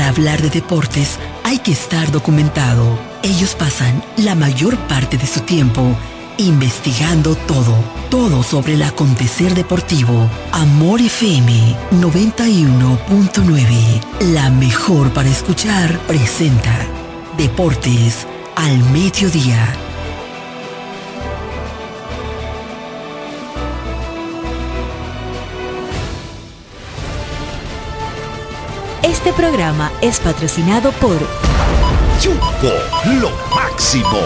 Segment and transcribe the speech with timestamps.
[0.00, 2.98] Para hablar de deportes hay que estar documentado.
[3.22, 5.94] Ellos pasan la mayor parte de su tiempo
[6.38, 7.74] investigando todo,
[8.08, 10.26] todo sobre el acontecer deportivo.
[10.52, 14.00] Amor FM 91.9,
[14.32, 16.74] la mejor para escuchar, presenta
[17.36, 18.26] Deportes
[18.56, 19.89] al Mediodía.
[29.22, 31.18] Este programa es patrocinado por
[32.22, 32.72] Yuko,
[33.20, 34.18] lo máximo.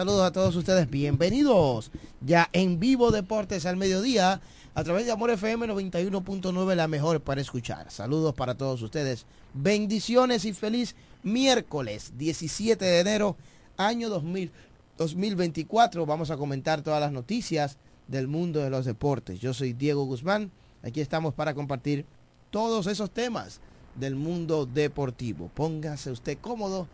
[0.00, 1.90] Saludos a todos ustedes, bienvenidos
[2.22, 4.40] ya en vivo Deportes al mediodía
[4.74, 7.90] a través de Amor FM 91.9, la mejor para escuchar.
[7.90, 13.36] Saludos para todos ustedes, bendiciones y feliz miércoles 17 de enero,
[13.76, 14.50] año 2000,
[14.96, 16.06] 2024.
[16.06, 17.76] Vamos a comentar todas las noticias
[18.08, 19.38] del mundo de los deportes.
[19.38, 20.50] Yo soy Diego Guzmán,
[20.82, 22.06] aquí estamos para compartir
[22.48, 23.60] todos esos temas
[23.96, 25.50] del mundo deportivo.
[25.54, 26.88] Póngase usted cómodo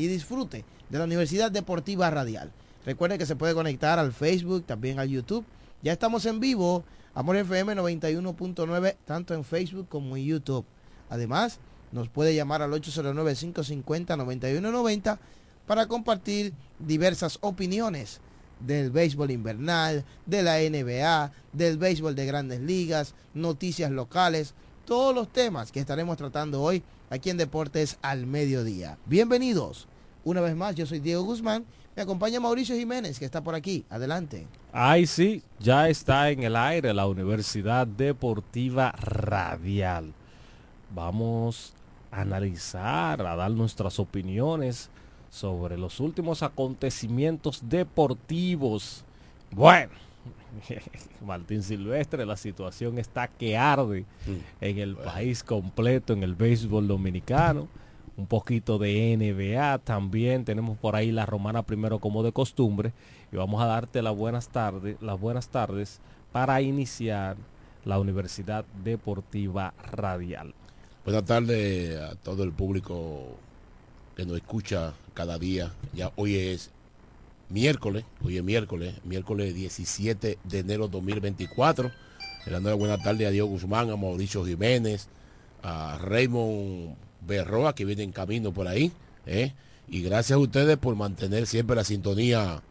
[0.00, 2.50] y disfrute de la Universidad Deportiva Radial.
[2.86, 5.44] Recuerde que se puede conectar al Facebook, también al YouTube.
[5.82, 6.84] Ya estamos en vivo,
[7.14, 10.64] Amor FM 91.9, tanto en Facebook como en YouTube.
[11.10, 11.58] Además,
[11.92, 15.18] nos puede llamar al 809-550-9190
[15.66, 18.22] para compartir diversas opiniones
[18.58, 24.54] del béisbol invernal, de la NBA, del béisbol de grandes ligas, noticias locales,
[24.86, 28.96] todos los temas que estaremos tratando hoy aquí en Deportes al Mediodía.
[29.06, 29.89] Bienvenidos.
[30.24, 31.64] Una vez más, yo soy Diego Guzmán.
[31.96, 33.84] Me acompaña Mauricio Jiménez, que está por aquí.
[33.90, 34.46] Adelante.
[34.72, 40.12] Ay, sí, ya está en el aire la Universidad Deportiva Radial.
[40.94, 41.74] Vamos
[42.10, 44.90] a analizar, a dar nuestras opiniones
[45.30, 49.04] sobre los últimos acontecimientos deportivos.
[49.50, 49.92] Bueno,
[51.24, 54.04] Martín Silvestre, la situación está que arde
[54.60, 57.68] en el país completo, en el béisbol dominicano.
[58.20, 60.44] Un poquito de NBA también.
[60.44, 62.92] Tenemos por ahí la romana primero como de costumbre.
[63.32, 67.38] Y vamos a darte las buenas tardes, las buenas tardes para iniciar
[67.86, 70.52] la Universidad Deportiva Radial.
[71.02, 73.38] Buenas tardes a todo el público
[74.14, 75.72] que nos escucha cada día.
[75.94, 76.72] Ya hoy es
[77.48, 81.90] miércoles, hoy es miércoles, miércoles 17 de enero 2024.
[82.44, 85.08] Le dando buenas tardes a Diego Guzmán, a Mauricio Jiménez,
[85.62, 86.96] a Raymond
[87.30, 88.92] Berroa que viene en camino por ahí.
[89.26, 89.52] ¿eh?
[89.88, 92.62] Y gracias a ustedes por mantener siempre la sintonía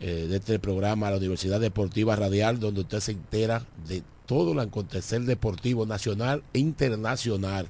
[0.00, 4.58] eh, de este programa, la Universidad Deportiva Radial, donde usted se entera de todo el
[4.58, 7.68] acontecer deportivo nacional e internacional.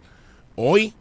[0.57, 0.95] Hoy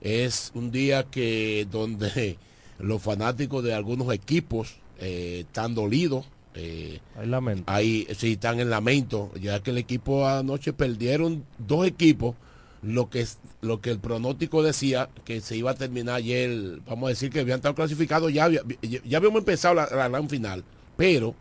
[0.00, 2.38] es un día que donde
[2.78, 6.24] los fanáticos de algunos equipos eh, están dolidos.
[6.54, 7.64] eh, Hay lamento.
[7.72, 12.34] ahí sí están en lamento, ya que el equipo anoche perdieron dos equipos,
[12.82, 17.06] lo que es lo que el pronóstico decía que se iba a terminar ayer, vamos
[17.06, 20.28] a decir que habían estado clasificados, ya, había- ya, ya habíamos empezado la, la gran
[20.28, 20.64] final,
[20.96, 21.34] pero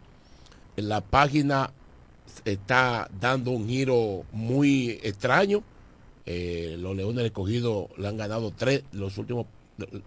[0.78, 1.72] en la página
[2.46, 5.64] está dando un giro muy extraño.
[6.26, 9.48] Eh, los Leones del Escogido le han ganado tres, los últimos,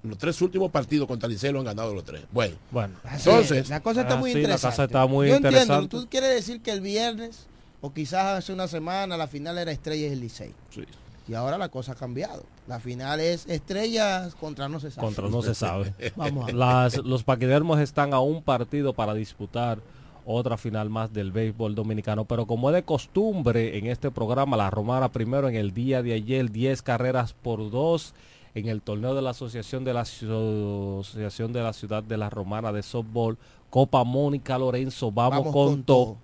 [0.05, 2.23] los tres últimos partidos contra Liceo lo han ganado los tres.
[2.31, 4.73] Bueno, Bueno, Así Entonces- es, la cosa está Ah, muy sí, la interesante.
[4.77, 7.47] cosa está muy Yo entiendo, tú quieres decir que el viernes
[7.81, 10.55] o quizás hace una semana la final era Estrellas y Licey.
[10.71, 10.85] sí.
[11.27, 12.45] Y ahora la cosa ha cambiado.
[12.67, 15.07] La final es Estrellas contra no se sabe.
[15.07, 15.95] contra no se sabe.
[16.17, 16.55] Vamos a ver.
[16.55, 19.79] Las, los paquidermos están a un partido para disputar
[20.27, 24.71] otra final más del béisbol dominicano, pero como es de costumbre en este programa, la
[24.71, 28.15] Romana primero en el día de ayer, 10 carreras por 2
[28.55, 32.73] en el torneo de la Asociación de la, Asociación de la Ciudad de la Romana
[32.73, 33.37] de Softball,
[33.69, 36.17] Copa Mónica Lorenzo, vamos, con, todo.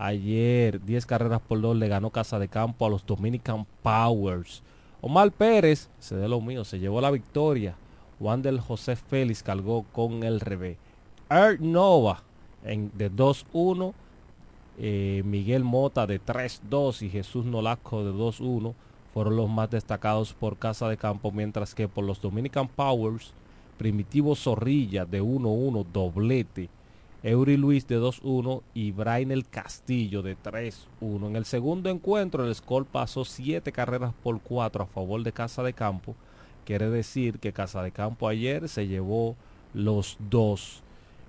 [0.00, 4.62] Ayer 10 carreras por 2 le ganó Casa de Campo a los Dominican Powers.
[5.00, 7.74] Omar Pérez, se de lo mío, se llevó la victoria.
[8.20, 10.76] Wander José Félix cargó con el revés.
[11.28, 12.22] Art Nova
[12.64, 13.92] en, de 2-1.
[14.78, 18.74] eh, Miguel Mota de 3-2 y Jesús Nolasco de 2-1
[19.12, 23.32] fueron los más destacados por Casa de Campo, mientras que por los Dominican Powers,
[23.78, 26.68] Primitivo Zorrilla de 1-1, doblete.
[27.22, 31.26] Eury Luis de 2-1 y Brainel Castillo de 3-1.
[31.26, 35.64] En el segundo encuentro el score pasó 7 carreras por 4 a favor de Casa
[35.64, 36.14] de Campo.
[36.64, 39.34] Quiere decir que Casa de Campo ayer se llevó
[39.74, 40.82] los dos.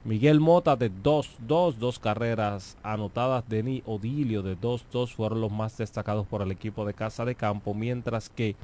[0.05, 3.49] Miguel Mota de 2-2, dos carreras anotadas.
[3.49, 7.73] Denis Odilio de 2-2 fueron los más destacados por el equipo de Casa de Campo,
[7.73, 8.55] mientras que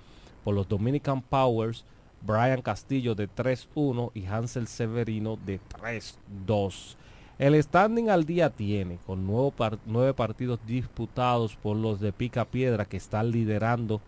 [0.43, 1.85] por los Dominican Powers,
[2.21, 6.95] Brian Castillo de 3-1 y Hansel Severino de 3-2.
[7.37, 12.45] El standing al día tiene, con nuevo par nueve partidos disputados por los de Pica
[12.45, 13.99] Piedra que están liderando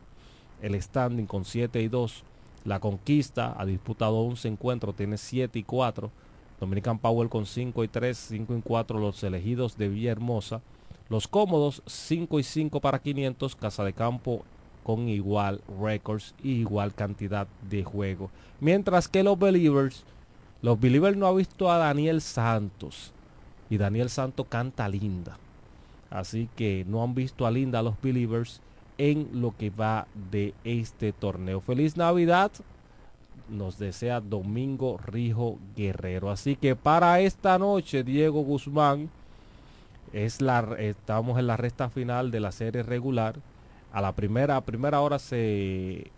[0.62, 2.24] el standing con 7 y 2.
[2.64, 6.10] La Conquista ha disputado 11 encuentros, tiene 7 y 4.
[6.62, 10.62] Dominican Power con 5 y 3, 5 y 4 los elegidos de Villahermosa.
[11.10, 14.46] Los cómodos 5 y 5 para 500, Casa de Campo
[14.86, 18.30] con igual records y igual cantidad de juego.
[18.62, 20.06] Mientras que los Believers,
[20.62, 23.12] los Believers no ha visto a Daniel Santos
[23.70, 25.38] y Daniel Santos canta linda.
[26.10, 28.62] Así que no han visto a linda los Believers
[28.98, 31.62] en lo que va de este torneo.
[31.62, 32.52] Feliz Navidad
[33.50, 36.32] nos desea Domingo Rijo Guerrero.
[36.32, 39.10] Así que para esta noche, Diego Guzmán,
[40.14, 43.36] es la, estamos en la recta final de la serie regular.
[43.92, 46.12] A la primera, a primera hora se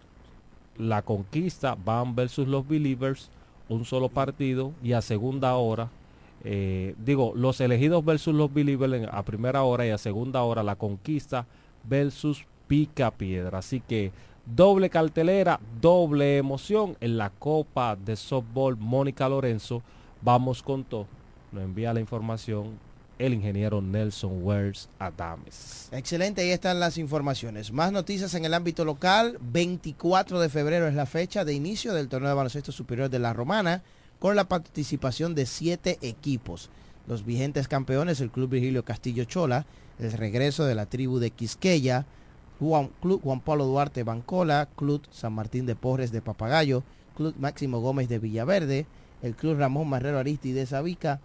[0.77, 3.29] la conquista van versus los Believers,
[3.67, 5.89] un solo partido, y a segunda hora,
[6.43, 10.75] eh, digo, los elegidos versus los Believers a primera hora y a segunda hora la
[10.75, 11.45] conquista
[11.83, 13.59] versus Pica Piedra.
[13.59, 14.11] Así que
[14.45, 19.81] doble cartelera, doble emoción en la Copa de Softball Mónica Lorenzo.
[20.21, 21.07] Vamos con todo.
[21.51, 22.77] Nos envía la información
[23.19, 25.89] el ingeniero Nelson Wells Adames.
[25.91, 27.71] Excelente, ahí están las informaciones.
[27.71, 29.37] Más noticias en el ámbito local.
[29.41, 33.33] 24 de febrero es la fecha de inicio del torneo de baloncesto superior de la
[33.33, 33.83] Romana,
[34.19, 36.69] con la participación de siete equipos.
[37.07, 39.65] Los vigentes campeones, el Club Virgilio Castillo Chola,
[39.97, 42.05] el regreso de la tribu de Quisqueya,
[42.59, 46.83] Juan, Club Juan Pablo Duarte Bancola, Club San Martín de Porres de Papagayo,
[47.15, 48.85] Club Máximo Gómez de Villaverde,
[49.21, 51.21] el Club Ramón Marrero Aristi de Sabica,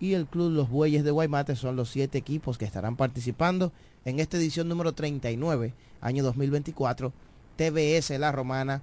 [0.00, 3.72] y el Club Los Bueyes de Guaymate son los siete equipos que estarán participando
[4.04, 7.12] en esta edición número 39, año 2024,
[7.56, 8.80] TBS La Romana,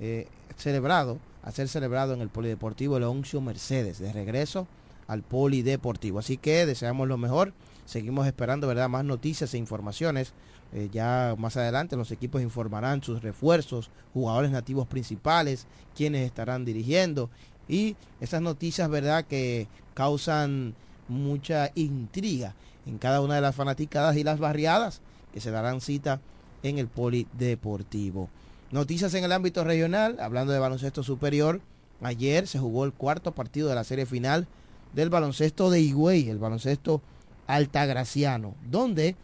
[0.00, 0.26] eh,
[0.56, 4.66] celebrado, a ser celebrado en el Polideportivo Leoncio Mercedes, de regreso
[5.06, 6.18] al Polideportivo.
[6.18, 7.52] Así que deseamos lo mejor,
[7.84, 10.32] seguimos esperando, ¿verdad?, más noticias e informaciones.
[10.72, 17.30] Eh, ya más adelante los equipos informarán sus refuerzos, jugadores nativos principales, quienes estarán dirigiendo
[17.68, 20.74] y esas noticias, ¿verdad?, que causan
[21.08, 22.54] mucha intriga
[22.86, 25.00] en cada una de las fanaticadas y las barriadas
[25.32, 26.20] que se darán cita
[26.62, 28.30] en el Polideportivo.
[28.74, 31.60] Noticias en el ámbito regional, hablando de baloncesto superior,
[32.02, 34.48] ayer se jugó el cuarto partido de la serie final
[34.94, 37.00] del baloncesto de Higüey, el baloncesto
[37.46, 39.14] altagraciano, donde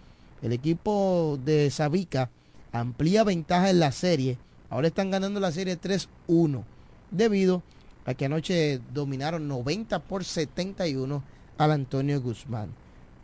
[0.40, 2.30] el equipo de Sabica
[2.70, 4.38] amplía ventaja en la serie.
[4.68, 6.62] Ahora están ganando la serie 3-1
[7.10, 7.64] debido
[8.06, 11.25] a que anoche dominaron 90 por 71
[11.58, 12.70] al Antonio Guzmán.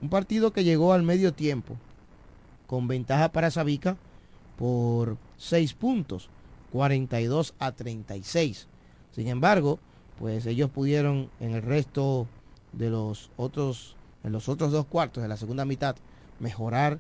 [0.03, 1.77] Un partido que llegó al medio tiempo
[2.67, 3.97] con ventaja para Sabica
[4.59, 6.29] por 6 puntos,
[6.73, 8.69] 42 a 36.
[9.13, 9.79] Sin embargo,
[10.19, 12.27] pues ellos pudieron en el resto
[12.73, 15.97] de los otros, en los otros dos cuartos de la segunda mitad,
[16.41, 16.99] mejorar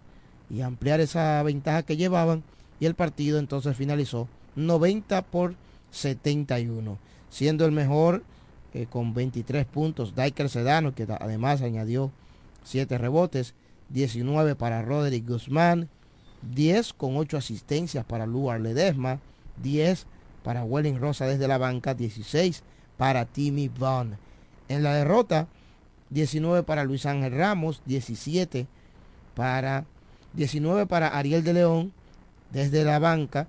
[0.49, 2.43] y ampliar esa ventaja que llevaban
[2.79, 5.55] y el partido entonces finalizó 90 por
[5.91, 6.99] 71,
[7.31, 8.23] siendo el mejor
[8.75, 12.11] eh, con 23 puntos Diker Sedano, que además añadió
[12.65, 13.55] 7 rebotes,
[13.91, 15.89] 19 para Roderick Guzmán,
[16.55, 19.21] 10 con 8 asistencias para Luar Ledesma,
[19.63, 20.07] 10
[20.43, 22.63] para Welling Rosa desde la banca, 16
[22.97, 24.17] para Timmy Vaughn.
[24.69, 25.49] En la derrota,
[26.11, 28.67] 19 para Luis Ángel Ramos, 17
[29.35, 29.85] para
[30.35, 31.93] 19 para Ariel de León
[32.51, 33.49] desde la banca,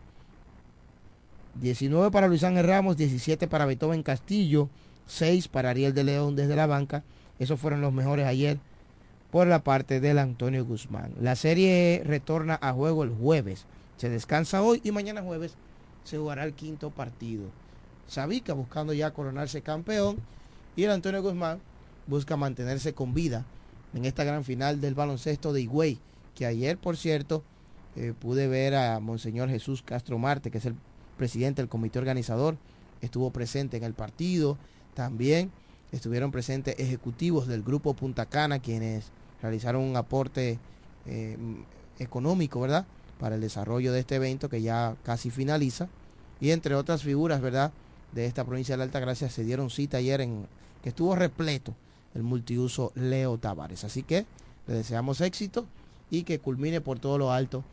[1.55, 4.69] 19 para Luis Ángel Ramos, 17 para Beethoven Castillo,
[5.07, 7.03] 6 para Ariel de León desde la banca.
[7.39, 8.59] Esos fueron los mejores ayer
[9.31, 11.13] por la parte del Antonio Guzmán.
[11.19, 13.65] La serie retorna a juego el jueves.
[13.97, 15.55] Se descansa hoy y mañana jueves
[16.03, 17.45] se jugará el quinto partido.
[18.07, 20.17] Sabica buscando ya coronarse campeón
[20.75, 21.59] y el Antonio Guzmán
[22.07, 23.45] busca mantenerse con vida
[23.93, 25.99] en esta gran final del baloncesto de Higüey,
[26.35, 27.43] que ayer, por cierto,
[27.95, 30.75] eh, pude ver a Monseñor Jesús Castro Marte, que es el
[31.17, 32.57] presidente del comité organizador,
[33.01, 34.57] estuvo presente en el partido,
[34.93, 35.51] también
[35.91, 39.05] estuvieron presentes ejecutivos del grupo Punta Cana, quienes
[39.41, 40.59] realizaron un aporte
[41.05, 41.37] eh,
[41.99, 42.85] económico, ¿verdad?
[43.19, 45.87] Para el desarrollo de este evento que ya casi finaliza.
[46.39, 47.71] Y entre otras figuras, ¿verdad?
[48.11, 50.47] De esta provincia de la Altagracia se dieron cita ayer en
[50.83, 51.73] que estuvo repleto
[52.13, 53.83] el multiuso Leo Tavares.
[53.83, 54.25] Así que
[54.67, 55.65] le deseamos éxito
[56.09, 57.63] y que culmine por todo lo alto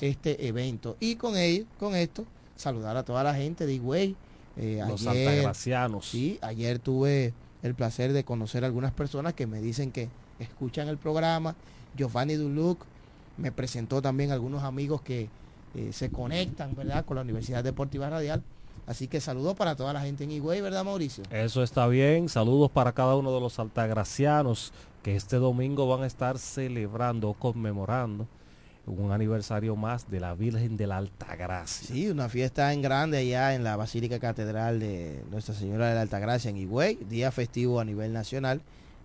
[0.00, 0.96] este evento.
[1.00, 2.24] Y con ello, con esto,
[2.56, 4.16] saludar a toda la gente de Higüey.
[4.56, 6.08] Eh, Los ayer, altagracianos.
[6.08, 7.34] Sí, ayer tuve
[7.64, 11.56] el placer de conocer a algunas personas que me dicen que escuchan el programa.
[11.96, 12.84] Giovanni Duluc
[13.38, 15.30] me presentó también algunos amigos que
[15.74, 18.42] eh, se conectan, ¿verdad?, con la Universidad Deportiva Radial.
[18.86, 21.24] Así que saludos para toda la gente en Higüey, ¿verdad, Mauricio?
[21.30, 22.28] Eso está bien.
[22.28, 28.28] Saludos para cada uno de los altagracianos que este domingo van a estar celebrando conmemorando
[28.86, 31.88] un aniversario más de la Virgen de la Altagracia.
[31.88, 36.02] Sí, una fiesta en grande allá en la Basílica Catedral de Nuestra Señora de la
[36.02, 38.60] Altagracia en Higüey, día festivo a nivel nacional.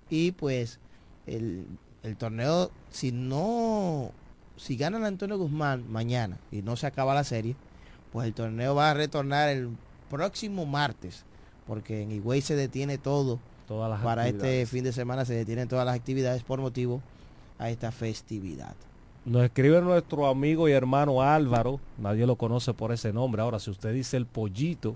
[0.10, 0.80] Y pues
[1.28, 1.66] el,
[2.04, 4.12] el torneo, si no,
[4.58, 7.56] si gana el Antonio Guzmán mañana y no se acaba la serie,
[8.12, 9.70] pues el torneo va a retornar el
[10.10, 11.24] próximo martes,
[11.68, 13.40] porque en Higüey se detiene todo.
[13.68, 17.04] Todas las para este fin de semana se detienen todas las actividades por motivo
[17.60, 18.76] a esta festividad.
[19.30, 23.44] Nos escribe nuestro amigo y hermano Álvaro, nadie lo conoce por ese nombre.
[23.44, 24.96] Ahora, si usted dice el pollito,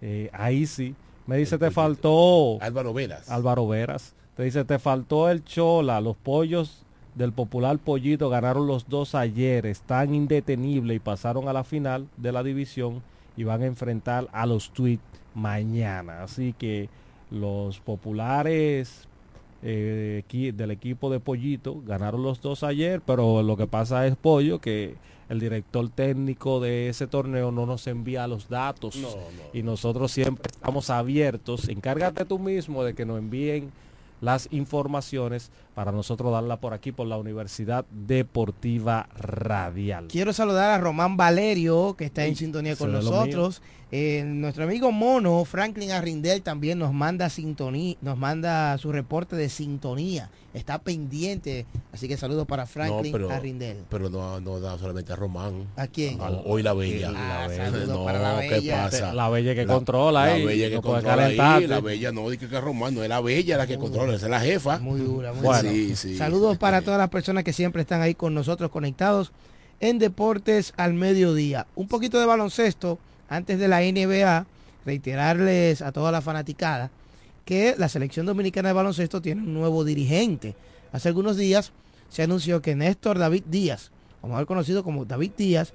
[0.00, 0.94] eh, ahí sí.
[1.26, 2.62] Me dice, te faltó...
[2.62, 3.28] Álvaro Veras.
[3.28, 4.14] Álvaro Veras.
[4.36, 6.84] Te dice, te faltó el chola, los pollos
[7.16, 12.30] del popular Pollito ganaron los dos ayer, están indetenibles y pasaron a la final de
[12.30, 13.02] la división
[13.36, 15.00] y van a enfrentar a los Tweet
[15.34, 16.22] mañana.
[16.22, 16.88] Así que
[17.32, 19.08] los populares
[19.62, 20.22] eh,
[20.54, 24.94] del equipo de Pollito ganaron los dos ayer, pero lo que pasa es Pollo que
[25.28, 28.96] el director técnico de ese torneo no nos envía los datos
[29.52, 31.68] y nosotros siempre estamos abiertos.
[31.68, 33.72] Encárgate tú mismo de que nos envíen
[34.20, 40.08] las informaciones para nosotros darla por aquí por la Universidad Deportiva Radial.
[40.08, 43.62] Quiero saludar a Román Valerio, que está en sintonía con nosotros.
[43.92, 49.48] Eh, nuestro amigo Mono, Franklin Arrindel, también nos manda sintonía, nos manda su reporte de
[49.48, 50.30] sintonía.
[50.56, 53.84] Está pendiente, así que saludos para Franklin pero, Arrindel.
[53.90, 55.66] Pero no, no da solamente a Román.
[55.76, 56.18] ¿A quién?
[56.46, 57.12] hoy la Bella.
[57.14, 57.86] Ah, la bella.
[57.86, 58.84] No, para la ¿qué bella.
[58.84, 59.12] pasa?
[59.12, 60.46] La bella que controla La ahí.
[60.46, 61.66] Bella que no controla ahí.
[61.66, 64.24] La Bella no, dice que es Román, no es la Bella la que controla, esa
[64.24, 64.78] es la jefa.
[64.78, 65.72] Muy dura, muy Bueno, dura.
[65.74, 66.16] Sí, sí.
[66.16, 69.32] Saludos para todas las personas que siempre están ahí con nosotros conectados
[69.80, 71.66] en Deportes al Mediodía.
[71.74, 72.98] Un poquito de baloncesto
[73.28, 74.46] antes de la NBA.
[74.86, 76.90] Reiterarles a toda la fanaticada
[77.46, 80.54] que la selección dominicana de baloncesto tiene un nuevo dirigente.
[80.92, 81.72] Hace algunos días
[82.10, 85.72] se anunció que Néstor David Díaz, como haber conocido como David Díaz,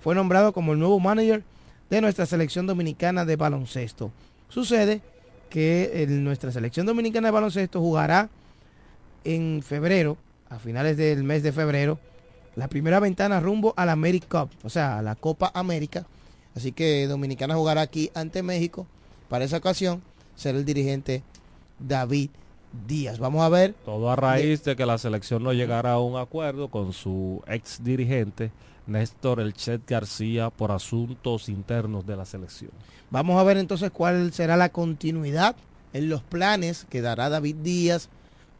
[0.00, 1.42] fue nombrado como el nuevo manager
[1.90, 4.12] de nuestra selección dominicana de baloncesto.
[4.48, 5.02] Sucede
[5.50, 8.30] que nuestra selección dominicana de baloncesto jugará
[9.24, 10.16] en febrero,
[10.48, 11.98] a finales del mes de febrero,
[12.54, 16.06] la primera ventana rumbo a la America Cup, o sea, a la Copa América.
[16.54, 18.86] Así que Dominicana jugará aquí ante México.
[19.28, 20.00] Para esa ocasión
[20.38, 21.22] será el dirigente
[21.78, 22.30] David
[22.86, 23.18] Díaz.
[23.18, 23.74] Vamos a ver.
[23.84, 27.82] Todo a raíz de que la selección no llegara a un acuerdo con su ex
[27.82, 28.52] dirigente,
[28.86, 32.70] Néstor El Chet García, por asuntos internos de la selección.
[33.10, 35.56] Vamos a ver entonces cuál será la continuidad
[35.92, 38.08] en los planes que dará David Díaz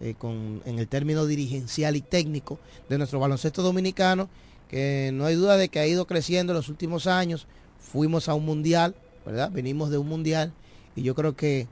[0.01, 2.59] eh, con, en el término dirigencial y técnico
[2.89, 4.29] de nuestro baloncesto dominicano,
[4.69, 7.47] que no hay duda de que ha ido creciendo en los últimos años.
[7.79, 9.51] Fuimos a un mundial, ¿verdad?
[9.53, 10.53] Venimos de un mundial
[10.99, 11.67] y yo creo que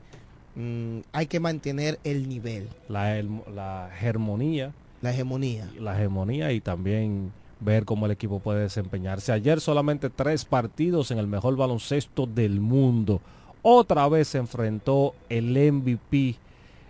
[0.55, 5.69] mm, hay que mantener el nivel, La, el- la hegemonía, la hegemonía.
[5.79, 9.31] la hegemonía y también ver cómo el equipo puede desempeñarse.
[9.31, 13.19] Ayer solamente tres partidos en el mejor baloncesto del mundo.
[13.61, 16.35] Otra vez se enfrentó el MVP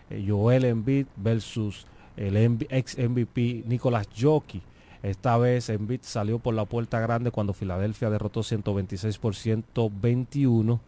[0.09, 1.85] eh, Joel Embiid versus
[2.17, 2.35] el
[2.69, 4.61] ex MVP Nicolás Jockey.
[5.03, 10.79] Esta vez Embiid salió por la puerta grande cuando Filadelfia derrotó 126 por 121.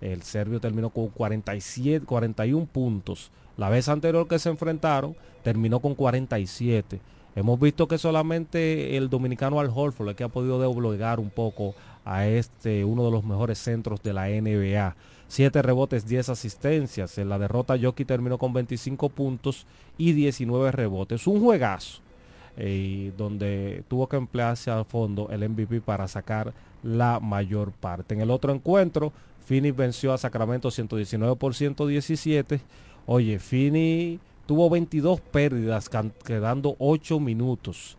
[0.00, 3.30] El serbio terminó con 47, 41 puntos.
[3.56, 7.00] La vez anterior que se enfrentaron terminó con 47.
[7.34, 11.74] Hemos visto que solamente el dominicano Al Horford es que ha podido doblegar un poco
[12.04, 14.96] a este, uno de los mejores centros de la NBA.
[15.28, 17.18] 7 rebotes, 10 asistencias.
[17.18, 19.66] En la derrota Jockey terminó con 25 puntos
[19.98, 21.26] y 19 rebotes.
[21.26, 22.00] Un juegazo
[22.56, 28.14] eh, donde tuvo que emplearse al fondo el MVP para sacar la mayor parte.
[28.14, 29.12] En el otro encuentro,
[29.46, 32.60] Phoenix venció a Sacramento 119 por 117.
[33.06, 35.88] Oye, Fini tuvo 22 pérdidas,
[36.24, 37.96] quedando 8 minutos.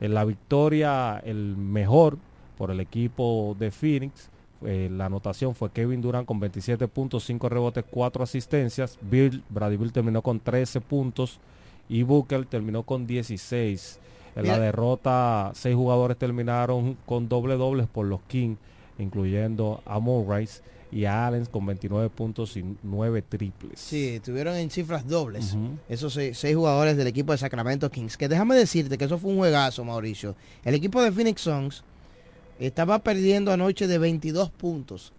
[0.00, 2.18] En la victoria, el mejor
[2.58, 4.28] por el equipo de Phoenix,
[4.66, 8.98] eh, la anotación fue Kevin Durant con 27 puntos, 5 rebotes, 4 asistencias.
[9.00, 11.40] Bill, Brady Bill terminó con 13 puntos
[11.88, 13.98] y Booker terminó con 16.
[14.36, 14.64] En la Mira.
[14.64, 18.58] derrota, seis jugadores terminaron con doble dobles por los Kings,
[18.98, 20.48] incluyendo a Murray
[20.92, 23.80] y a Allen con 29 puntos y 9 triples.
[23.80, 25.56] Sí, estuvieron en cifras dobles.
[25.88, 28.16] Esos seis, seis jugadores del equipo de Sacramento Kings.
[28.18, 30.36] Que déjame decirte que eso fue un juegazo, Mauricio.
[30.64, 31.82] El equipo de Phoenix Suns
[32.60, 35.12] estaba perdiendo anoche de 22 puntos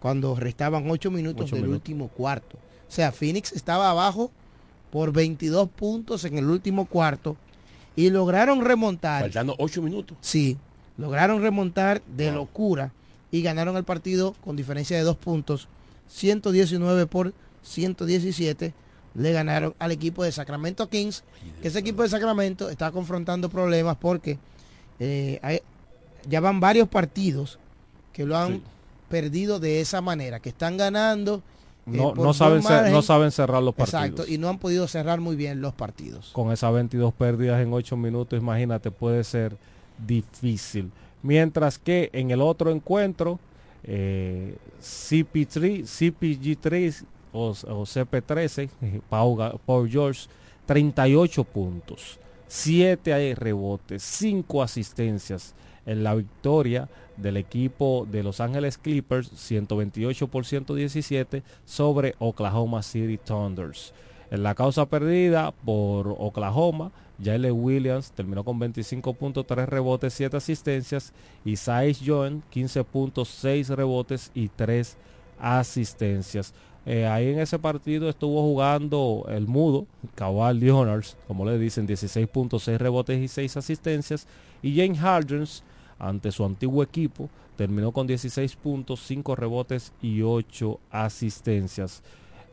[0.00, 1.74] cuando restaban 8 minutos del minutos.
[1.80, 2.56] último cuarto.
[2.56, 4.30] O sea, Phoenix estaba abajo
[4.90, 7.36] por 22 puntos en el último cuarto
[7.94, 9.22] y lograron remontar.
[9.22, 10.16] Faltando 8 minutos.
[10.22, 10.56] Sí,
[10.96, 12.34] lograron remontar de Wow.
[12.36, 12.92] locura
[13.30, 15.68] y ganaron el partido con diferencia de dos puntos,
[16.08, 17.32] 119 por
[17.62, 18.72] 117.
[19.14, 21.24] Le ganaron al equipo de Sacramento Kings,
[21.60, 24.38] que ese equipo de Sacramento está confrontando problemas porque
[25.00, 25.60] eh, hay-
[26.28, 27.58] ya van varios partidos
[28.12, 28.62] que lo han Sí.
[29.08, 31.42] perdido de esa manera, que están ganando.
[31.86, 32.92] eh, No, saben, margen.
[32.92, 34.02] no saben cerrar los partidos.
[34.04, 36.30] Exacto, y no han podido cerrar muy bien los partidos.
[36.34, 39.56] Con esas 22 pérdidas en 8 minutos, imagínate, puede ser
[40.06, 40.90] difícil.
[41.22, 43.38] Mientras que en el otro encuentro,
[43.84, 50.28] eh, CP3, CPG3 o, o CP13, eh, Pau, Ga- Paul George,
[50.66, 55.54] 38 puntos, 7 rebotes, 5 asistencias
[55.86, 63.18] en la victoria del equipo de Los Ángeles Clippers, 128 por 117 sobre Oklahoma City
[63.18, 63.92] Thunders.
[64.30, 70.36] En la causa perdida por Oklahoma, Jalen Williams terminó con 25 puntos, 3 rebotes, 7
[70.36, 71.12] asistencias.
[71.44, 74.96] Y Saiz Jones, 15 puntos, 6 rebotes y 3
[75.38, 76.54] asistencias.
[76.86, 82.26] Eh, ahí en ese partido estuvo jugando el mudo, Kawhi Leonard, como le dicen, 16
[82.28, 84.26] puntos, 6 rebotes y 6 asistencias.
[84.62, 85.44] Y James Harden,
[85.98, 92.02] ante su antiguo equipo, terminó con 16 puntos, 5 rebotes y 8 asistencias.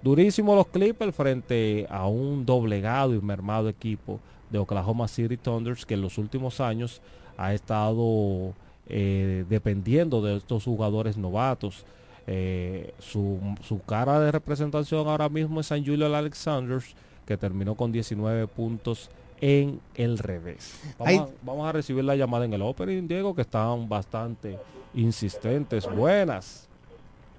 [0.02, 4.20] Durísimo los Clippers frente a un doblegado y mermado equipo
[4.56, 7.02] de Oklahoma City Thunders que en los últimos años
[7.38, 8.54] ha estado
[8.88, 11.86] eh, dependiendo de estos jugadores novatos.
[12.28, 16.82] Eh, su, su cara de representación ahora mismo es San Julio Alexander
[17.26, 19.10] que terminó con 19 puntos
[19.42, 20.80] en el revés.
[20.98, 24.58] Vamos, a, vamos a recibir la llamada en el opening, Diego, que están bastante
[24.94, 25.88] insistentes.
[25.94, 26.68] Buenas.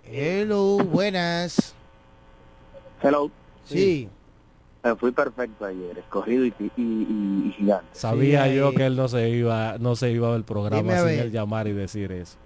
[0.04, 1.74] Hello, buenas.
[3.02, 3.30] Hello.
[3.64, 4.08] Sí, Eh,
[4.94, 7.88] fui perfecto ayer, escogido y, y, y- y gigante.
[7.98, 11.18] Sabía Sí, yo que él no se iba, no se iba del programa Dime sin
[11.20, 12.38] él llamar y decir eso.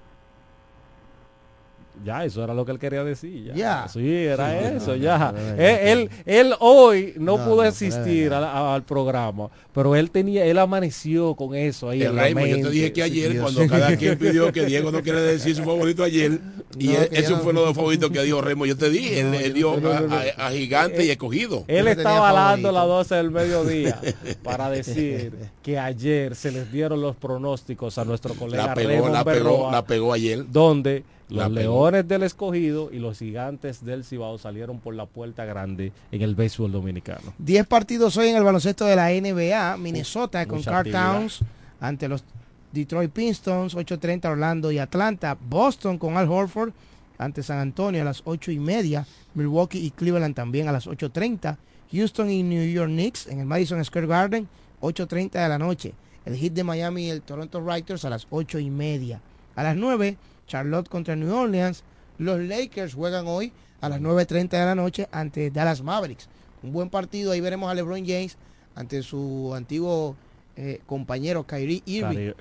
[2.05, 3.45] Ya, eso era lo que él quería decir.
[3.47, 3.89] Ya, Ya.
[3.89, 5.19] Sí, era Sí, eso, no, ya.
[5.19, 9.49] no, no, no, él, él, él hoy no, No, pudo no, asistir al, al programa,
[9.75, 12.71] pero él tenía, él amaneció con eso ahí El en la Raymond, yo te mente.
[12.75, 13.43] dije que ayer, Dios.
[13.43, 16.39] cuando cada quien pidió que Diego no quiere decir su favorito ayer,
[16.79, 18.69] y No, él- que eso fue lo de favorito que dijo Raymond.
[18.69, 21.65] Yo te dije, No, él, dio no- no, no, a, a- a gigante y escogido.
[21.69, 22.97] Él estaba hablando las favorito.
[22.97, 24.01] 12 del mediodía
[24.43, 25.33] para decir
[25.63, 29.35] que ayer se les dieron los pronósticos a nuestro colega La pegó, Raymond la pegó,
[29.51, 29.73] Berroa.
[29.73, 30.45] la pegó ayer.
[30.51, 31.51] donde los.
[31.51, 36.35] Leones del Escogido y los Gigantes del Cibao salieron por la puerta grande en el
[36.35, 37.33] béisbol dominicano.
[37.39, 39.77] 10 partidos hoy en el baloncesto de la NBA.
[39.77, 40.91] Minnesota con Carl.
[40.91, 41.41] Towns
[41.81, 42.25] ante los
[42.73, 45.37] Detroit Pistons, 8.30 Orlando y Atlanta.
[45.41, 46.73] Boston con Al Horford
[47.19, 49.07] ante San Antonio a las 8 y media.
[49.35, 51.57] Milwaukee y Cleveland también a las 8.30.
[51.93, 54.49] Houston y New York Knicks en el Madison Square Garden,
[54.81, 55.93] 8.30 de la noche.
[56.25, 59.21] El Heat de Miami y el Toronto Raptors a las 8 y media.
[59.57, 60.17] A las 9,
[60.51, 61.85] Charlotte contra New Orleans.
[62.19, 66.29] Los Lakers juegan hoy a las 9.30 de la noche ante Dallas Mavericks.
[66.63, 67.33] Un buen partido.
[67.33, 68.37] Ahí veremos a LeBron James
[68.75, 70.17] ante su antiguo
[70.57, 72.33] eh, compañero Kyrie Irving,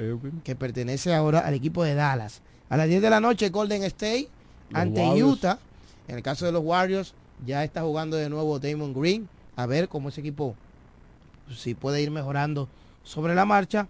[0.43, 2.41] que pertenece ahora al equipo de Dallas.
[2.69, 4.27] A las 10 de la noche, Golden State
[4.69, 5.31] Los ante Warriors.
[5.31, 5.59] Utah.
[6.07, 7.13] En el caso de los Warriors,
[7.45, 9.29] ya está jugando de nuevo Damon Green.
[9.55, 10.55] A ver cómo ese equipo
[11.55, 12.67] si puede ir mejorando
[13.03, 13.87] sobre la marcha.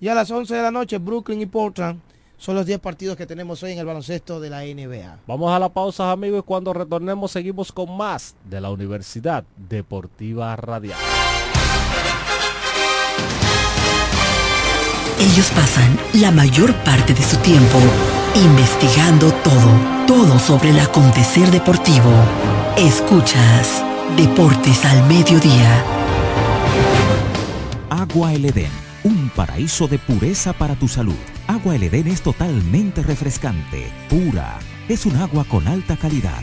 [0.00, 2.00] Y a las 11 de la noche, Brooklyn y Portland
[2.38, 5.18] son los 10 partidos que tenemos hoy en el baloncesto de la NBA.
[5.26, 10.54] Vamos a la pausa amigos y cuando retornemos seguimos con más de la Universidad Deportiva
[10.56, 10.98] Radial.
[15.20, 17.78] Ellos pasan la mayor parte de su tiempo
[18.36, 22.12] investigando todo, todo sobre el acontecer deportivo.
[22.76, 23.82] Escuchas
[24.16, 25.84] Deportes al Mediodía.
[27.90, 28.70] Agua El Edén,
[29.02, 31.16] un paraíso de pureza para tu salud.
[31.48, 34.58] Agua El es totalmente refrescante, pura.
[34.86, 36.42] Es un agua con alta calidad,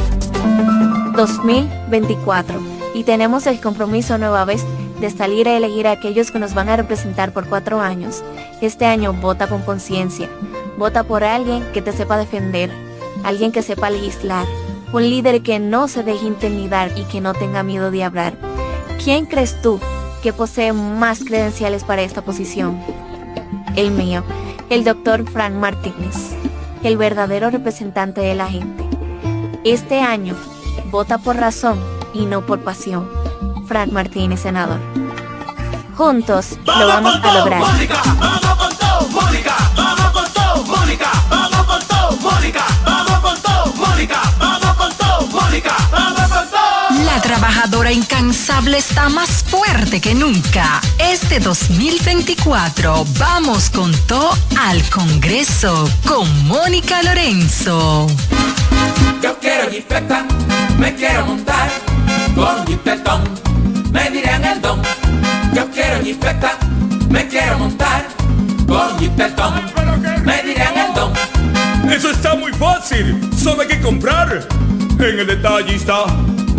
[1.15, 4.63] 2024 y tenemos el compromiso nueva vez
[4.99, 8.23] de salir a elegir a aquellos que nos van a representar por cuatro años.
[8.61, 10.29] Este año vota con conciencia.
[10.77, 12.69] Vota por alguien que te sepa defender,
[13.23, 14.45] alguien que sepa legislar,
[14.91, 18.33] un líder que no se deje intimidar y que no tenga miedo de hablar.
[19.03, 19.79] ¿Quién crees tú
[20.21, 22.79] que posee más credenciales para esta posición?
[23.75, 24.23] El mío,
[24.69, 26.15] el doctor Frank Martínez,
[26.83, 28.83] el verdadero representante de la gente.
[29.63, 30.35] Este año,
[30.91, 31.79] vota por razón
[32.13, 33.07] y no por pasión.
[33.67, 34.79] Frank Martínez, senador.
[35.95, 37.61] Juntos lo vamos a lograr.
[47.49, 50.81] Trabajadora incansable está más fuerte que nunca.
[50.99, 58.05] Este 2024 vamos con todo al Congreso con Mónica Lorenzo.
[59.23, 60.27] Yo quiero jipeta,
[60.77, 61.71] me quiero montar
[62.35, 63.23] con jipetón,
[63.91, 64.81] me dirán el don.
[65.55, 66.55] Yo quiero jipeta,
[67.09, 68.05] me quiero montar
[68.67, 69.55] con jipetón,
[70.23, 71.13] me dirán el don.
[71.91, 74.47] Eso está muy fácil, solo hay que comprar.
[74.99, 76.05] En el detallista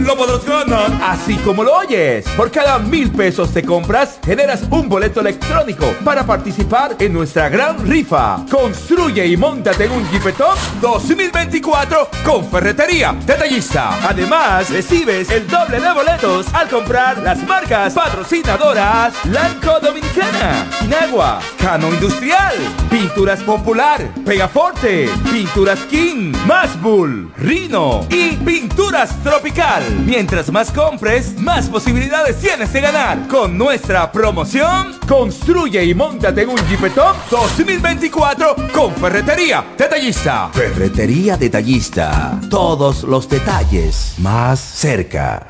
[0.04, 0.90] lo podrás ganar.
[1.02, 6.24] Así como lo oyes, por cada mil pesos te compras, generas un boleto electrónico para
[6.24, 8.44] participar en nuestra gran rifa.
[8.50, 13.98] Construye y montate en un Jeepetop 2024 con Ferretería Detallista.
[14.08, 21.88] Además, recibes el doble de boletos al comprar las marcas patrocinadoras Lanco Dominicana, Inagua, Cano
[21.88, 22.54] Industrial,
[22.90, 29.89] Pinturas Popular, Pegaforte, Pinturas King, Masbull, Rino y Pinturas Tropical.
[30.04, 33.28] Mientras más compres, más posibilidades tienes de ganar.
[33.28, 40.50] Con nuestra promoción, construye y montate en un Jeepetop 2024 con Ferretería Detallista.
[40.52, 42.40] Ferretería Detallista.
[42.48, 45.46] Todos los detalles más cerca.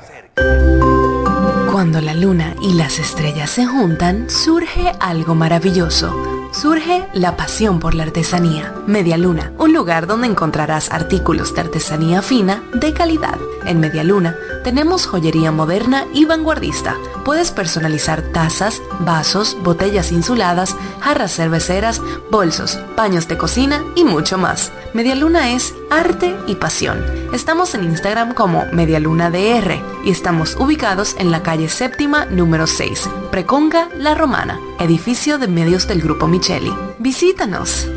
[1.73, 6.40] Cuando la luna y las estrellas se juntan, surge algo maravilloso.
[6.53, 8.75] Surge la pasión por la artesanía.
[8.87, 13.39] Media Luna, un lugar donde encontrarás artículos de artesanía fina de calidad.
[13.65, 16.97] En Media Luna tenemos joyería moderna y vanguardista.
[17.25, 24.73] Puedes personalizar tazas, vasos, botellas insuladas, jarras cerveceras, bolsos, paños de cocina y mucho más.
[24.93, 27.20] Media Luna es arte y pasión.
[27.33, 33.89] Estamos en Instagram como MedialunaDR y estamos ubicados en la calle séptima número 6, Preconga
[33.97, 36.73] La Romana, edificio de medios del Grupo Micheli.
[36.99, 37.89] Visítanos.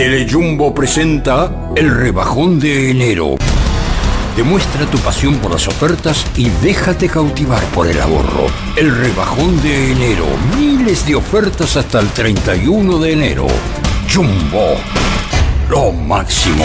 [0.00, 3.36] Telejumbo presenta el rebajón de enero.
[4.34, 8.46] Demuestra tu pasión por las ofertas y déjate cautivar por el ahorro.
[8.76, 10.24] El rebajón de enero.
[10.56, 13.46] Miles de ofertas hasta el 31 de enero.
[14.10, 14.76] Jumbo.
[15.68, 16.64] Lo máximo.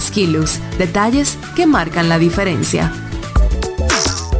[0.00, 2.92] Skilus, detalles que marcan la diferencia.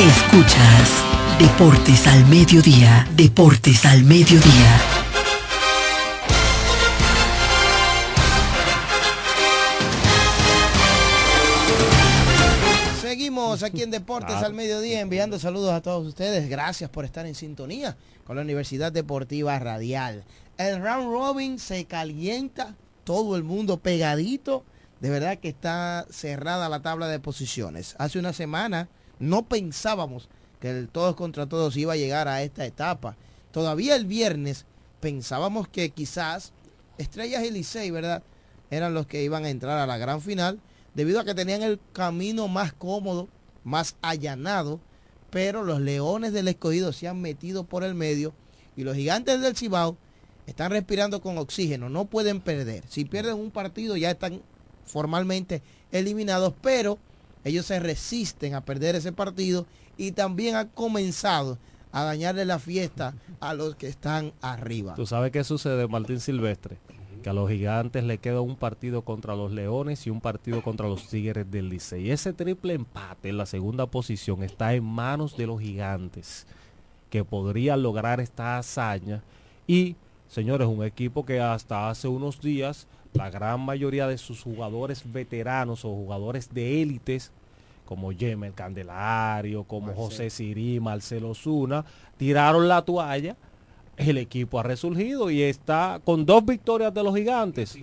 [0.00, 1.04] Escuchas
[1.38, 4.80] Deportes al Mediodía, Deportes al Mediodía.
[13.00, 16.48] Seguimos aquí en Deportes al Mediodía enviando saludos a todos ustedes.
[16.48, 20.24] Gracias por estar en sintonía con la Universidad Deportiva Radial.
[20.56, 24.64] El round robin se calienta, todo el mundo pegadito.
[25.00, 27.94] De verdad que está cerrada la tabla de posiciones.
[27.98, 30.28] Hace una semana no pensábamos
[30.60, 33.16] que el todos contra todos iba a llegar a esta etapa.
[33.50, 34.66] Todavía el viernes
[35.00, 36.52] pensábamos que quizás
[36.98, 38.22] Estrellas y Licey, ¿verdad?
[38.70, 40.60] Eran los que iban a entrar a la gran final,
[40.94, 43.28] debido a que tenían el camino más cómodo,
[43.64, 44.80] más allanado,
[45.30, 48.34] pero los Leones del Escogido se han metido por el medio
[48.76, 49.96] y los Gigantes del Cibao
[50.46, 52.84] están respirando con oxígeno, no pueden perder.
[52.88, 54.42] Si pierden un partido ya están
[54.90, 56.98] formalmente eliminados, pero
[57.44, 61.58] ellos se resisten a perder ese partido y también han comenzado
[61.92, 64.94] a dañarle la fiesta a los que están arriba.
[64.94, 66.78] ¿Tú sabes qué sucede, Martín Silvestre?
[67.22, 70.88] Que a los gigantes le queda un partido contra los Leones y un partido contra
[70.88, 72.10] los Tigres del Licey.
[72.10, 76.46] Ese triple empate en la segunda posición está en manos de los gigantes,
[77.10, 79.22] que podrían lograr esta hazaña.
[79.66, 79.96] Y,
[80.28, 85.84] señores, un equipo que hasta hace unos días la gran mayoría de sus jugadores veteranos
[85.84, 87.32] o jugadores de élites,
[87.84, 91.84] como Yemer Candelario, como José Sirí, Marcelo Zuna,
[92.16, 93.36] tiraron la toalla.
[93.96, 97.76] El equipo ha resurgido y está con dos victorias de los gigantes.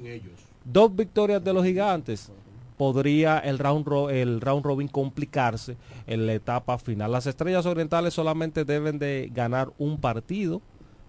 [0.64, 2.32] Dos victorias de los gigantes.
[2.78, 7.12] Podría el round, el round robin complicarse en la etapa final.
[7.12, 10.62] Las estrellas orientales solamente deben de ganar un partido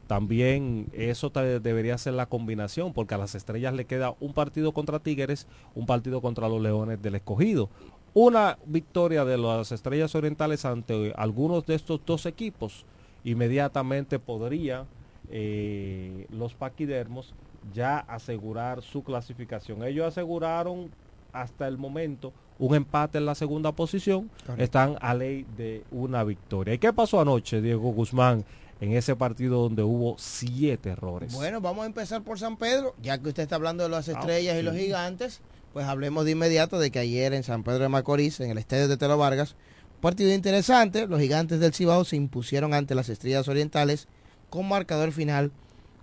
[0.08, 4.98] también eso debería ser la combinación, porque a las estrellas le queda un partido contra
[4.98, 7.68] Tigres, un partido contra los Leones del Escogido.
[8.14, 12.86] Una victoria de las estrellas orientales ante algunos de estos dos equipos,
[13.22, 14.86] inmediatamente podría
[15.30, 17.34] eh, los paquidermos
[17.74, 19.84] ya asegurar su clasificación.
[19.84, 20.90] Ellos aseguraron
[21.34, 26.72] hasta el momento un empate en la segunda posición, están a ley de una victoria.
[26.72, 28.44] ¿Y qué pasó anoche, Diego Guzmán?
[28.80, 31.32] En ese partido donde hubo siete errores.
[31.32, 34.12] Bueno, vamos a empezar por San Pedro, ya que usted está hablando de las ah,
[34.12, 35.40] estrellas y los gigantes,
[35.72, 38.88] pues hablemos de inmediato de que ayer en San Pedro de Macorís, en el estadio
[38.88, 39.56] de Telo Vargas,
[40.00, 44.06] partido interesante, los gigantes del Cibao se impusieron ante las estrellas orientales
[44.48, 45.50] con marcador final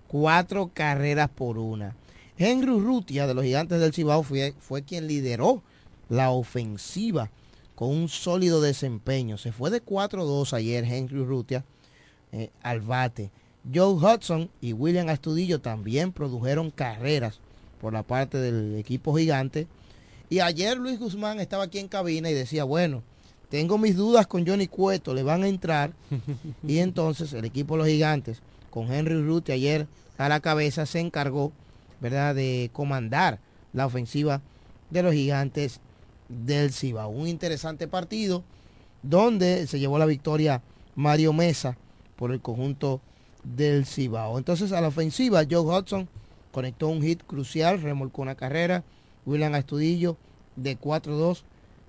[0.07, 1.95] cuatro carreras por una.
[2.37, 5.63] Henry Rutia de los gigantes del Cibao fue, fue quien lideró
[6.09, 7.31] la ofensiva
[7.75, 9.37] con un sólido desempeño.
[9.37, 11.63] Se fue de 4-2 ayer Henry Rutia
[12.31, 13.31] eh, al bate.
[13.73, 17.39] Joe Hudson y William Astudillo también produjeron carreras
[17.81, 19.67] por la parte del equipo gigante.
[20.29, 23.03] Y ayer Luis Guzmán estaba aquí en cabina y decía, bueno,
[23.49, 25.93] tengo mis dudas con Johnny Cueto, le van a entrar.
[26.67, 30.99] y entonces el equipo de los gigantes, con Henry Ruth ayer a la cabeza, se
[30.99, 31.51] encargó,
[32.01, 33.39] ¿verdad?, de comandar
[33.73, 34.41] la ofensiva
[34.89, 35.79] de los gigantes
[36.29, 37.07] del Ciba.
[37.07, 38.43] Un interesante partido
[39.03, 40.61] donde se llevó la victoria
[40.95, 41.77] Mario Mesa
[42.15, 43.01] por el conjunto
[43.43, 44.37] del Cibao.
[44.37, 46.07] Entonces a la ofensiva, Joe Hudson
[46.51, 48.83] conectó un hit crucial, remolcó una carrera.
[49.25, 50.17] William Astudillo
[50.55, 51.41] de 4-2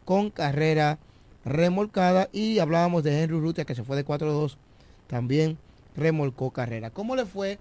[0.04, 0.98] con carrera
[1.44, 2.28] remolcada.
[2.32, 4.56] Y hablábamos de Henry Rutia que se fue de 4-2,
[5.06, 5.58] también
[5.96, 6.90] remolcó carrera.
[6.90, 7.58] ¿Cómo le fue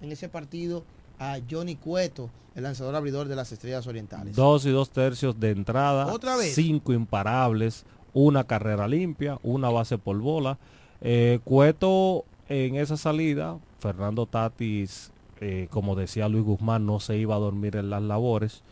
[0.00, 0.84] en ese partido
[1.18, 4.36] a Johnny Cueto, el lanzador abridor de las Estrellas Orientales.
[4.36, 6.12] Dos y dos tercios de entrada.
[6.12, 6.54] ¿Otra vez?
[6.54, 10.58] Cinco imparables, una carrera limpia, una base por bola.
[11.00, 17.36] Eh, Cueto en esa salida, Fernando Tatis, eh, como decía Luis Guzmán, no se iba
[17.36, 18.62] a dormir en las labores.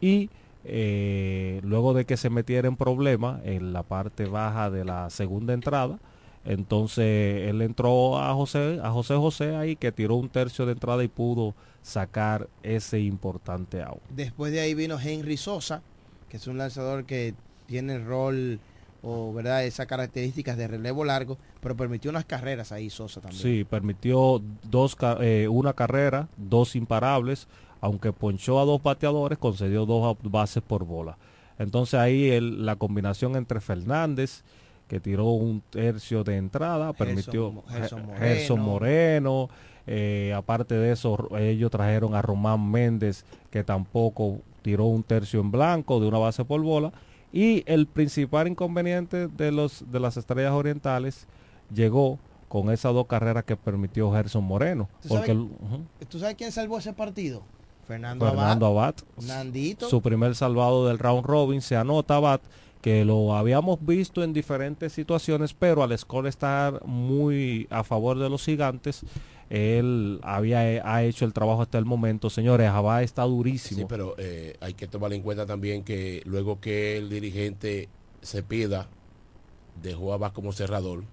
[0.00, 0.30] Y
[0.64, 5.54] eh, luego de que se metiera en problemas en la parte baja de la segunda
[5.54, 5.98] entrada,
[6.44, 11.04] entonces él entró a José, a José José ahí que tiró un tercio de entrada
[11.04, 14.00] y pudo sacar ese importante out.
[14.10, 15.82] Después de ahí vino Henry Sosa,
[16.28, 17.34] que es un lanzador que
[17.66, 18.60] tiene rol
[19.02, 23.40] o verdad esas características de relevo largo, pero permitió unas carreras ahí Sosa también.
[23.42, 27.46] Sí, permitió dos eh, una carrera, dos imparables,
[27.80, 31.16] aunque ponchó a dos bateadores, concedió dos bases por bola.
[31.58, 34.42] Entonces ahí el- la combinación entre Fernández,
[34.88, 39.50] que tiró un tercio de entrada, permitió Gerson Ge- Gerson Moreno,
[39.86, 45.50] eh, aparte de eso ellos trajeron a Román Méndez, que tampoco tiró un tercio en
[45.50, 46.92] blanco de una base por bola.
[47.32, 51.26] Y el principal inconveniente de los de las estrellas orientales
[51.74, 54.88] llegó con esas dos carreras que permitió Gerson Moreno.
[55.02, 57.42] ¿Tú Porque sabes- ¿Tú sabes quién salvó ese partido?
[57.86, 58.94] Fernando, Fernando Abad.
[59.16, 59.88] Abad, Nandito.
[59.88, 62.40] su primer salvado del round robin, se anota Abad,
[62.82, 68.28] que lo habíamos visto en diferentes situaciones, pero al score estar muy a favor de
[68.30, 69.02] los gigantes,
[69.50, 72.30] él había ha hecho el trabajo hasta el momento.
[72.30, 73.80] Señores, Abad está durísimo.
[73.80, 77.88] Sí, pero eh, hay que tomar en cuenta también que luego que el dirigente
[78.22, 78.88] se pida,
[79.82, 81.04] dejó a Abad como cerrador.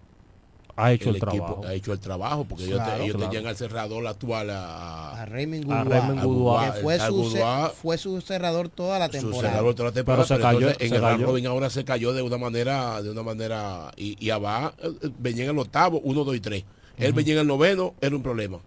[0.77, 1.65] Ha hecho el equipo trabajo.
[1.65, 3.31] Ha hecho el trabajo, porque ellos, te- Claro, ellos claro.
[3.31, 8.19] tenían al cerrador actual a, a Raymond A a que fue su, Goudois, fue su
[8.19, 9.51] cerrador toda la su temporada.
[9.53, 11.25] cerrador toda la temporada, Pero se pero cayó, entonces en se el cayó.
[11.27, 15.45] robin ahora se cayó de una manera, de una manera, y, y Abad eh, venía
[15.45, 16.65] en el octavo, uno, dos y tres.
[16.97, 18.59] Él venía en el noveno, era un problema.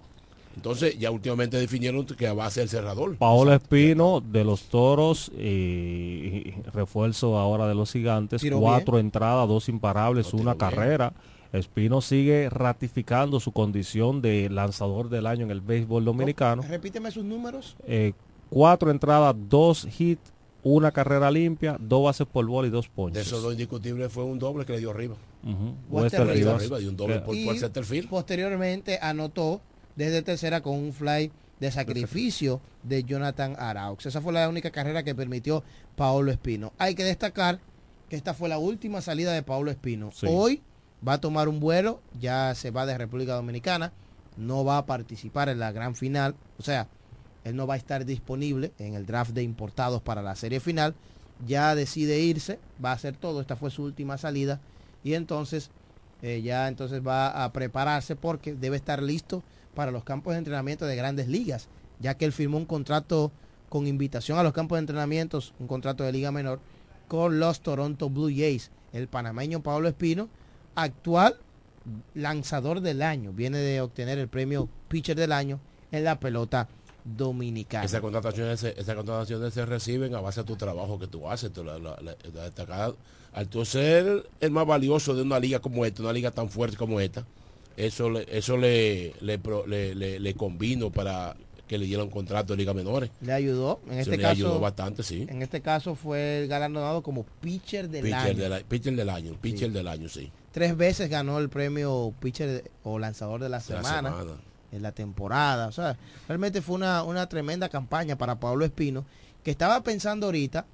[0.56, 3.16] Entonces ya últimamente definieron que Abad sea el cerrador.
[3.16, 10.32] Paolo Espino de los Toros y refuerzo ahora de los Gigantes, cuatro entradas, dos imparables,
[10.34, 10.58] una bien.
[10.58, 11.12] carrera.
[11.52, 16.62] Espino sigue ratificando su condición de lanzador del año en el béisbol dominicano.
[16.62, 17.76] Repíteme sus números.
[17.86, 18.12] Eh,
[18.50, 23.26] cuatro entradas, dos hits, una carrera limpia, dos bases por bola y dos De ponches.
[23.26, 25.14] esos dos indiscutibles fue un doble que le dio arriba.
[25.42, 26.82] Rivas.
[26.82, 28.08] un doble por, Y por.
[28.08, 29.60] Posteriormente anotó
[29.96, 34.06] desde tercera con un fly de sacrificio de Jonathan Araux.
[34.06, 35.64] Esa fue la única carrera que permitió
[35.96, 36.72] Paolo Espino.
[36.78, 37.60] Hay que destacar
[38.08, 40.10] que esta fue la última salida de Paolo Espino.
[40.12, 40.26] Sí.
[40.28, 40.62] Hoy
[41.06, 43.92] va a tomar un vuelo, ya se va de República Dominicana,
[44.36, 46.88] no va a participar en la gran final, o sea,
[47.44, 50.94] él no va a estar disponible en el draft de importados para la serie final,
[51.46, 54.60] ya decide irse, va a hacer todo, esta fue su última salida
[55.04, 55.70] y entonces
[56.22, 59.42] eh, ya entonces va a prepararse porque debe estar listo
[59.74, 61.68] para los campos de entrenamiento de grandes ligas,
[62.00, 63.30] ya que él firmó un contrato
[63.68, 66.60] con invitación a los campos de entrenamientos, un contrato de liga menor
[67.06, 68.70] con los Toronto Blue Jays.
[68.92, 70.28] El panameño Pablo Espino,
[70.74, 71.36] actual
[72.14, 75.60] lanzador del año, viene de obtener el premio pitcher del año
[75.92, 76.68] en la pelota
[77.16, 77.84] dominicana.
[77.84, 81.52] Esas contrataciones, esas contrataciones se reciben a base de tu trabajo que tú haces.
[81.52, 81.96] tú la- la-
[83.32, 86.76] al tú ser el más valioso de una liga como esta, una liga tan fuerte
[86.76, 87.24] como esta,
[87.76, 89.38] eso le, eso le, le,
[90.18, 91.36] le, convino para
[91.68, 93.10] que le diera un contrato de liga menores.
[93.20, 95.26] Le ayudó, en este le caso, ayudó bastante, sí.
[95.28, 98.38] en este caso fue galardonado como pitcher del Pitcher, año.
[98.42, 99.74] de la- pitcher del año, pitcher Sí.
[99.74, 100.32] del año, sí.
[100.50, 104.14] Tres veces ganó el premio pitcher de- o lanzador de la De la semana.
[104.72, 105.66] En la temporada.
[105.68, 109.04] O sea, realmente fue una, una tremenda campaña para Pablo Espino,
[109.44, 110.66] que estaba pensando ahorita,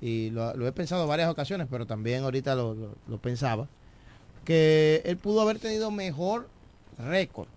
[0.00, 3.68] y lo, lo he pensado en varias ocasiones, pero también ahorita lo, lo- lo pensaba,
[4.44, 6.48] que él pudo haber tenido mejor
[6.98, 7.48] récord,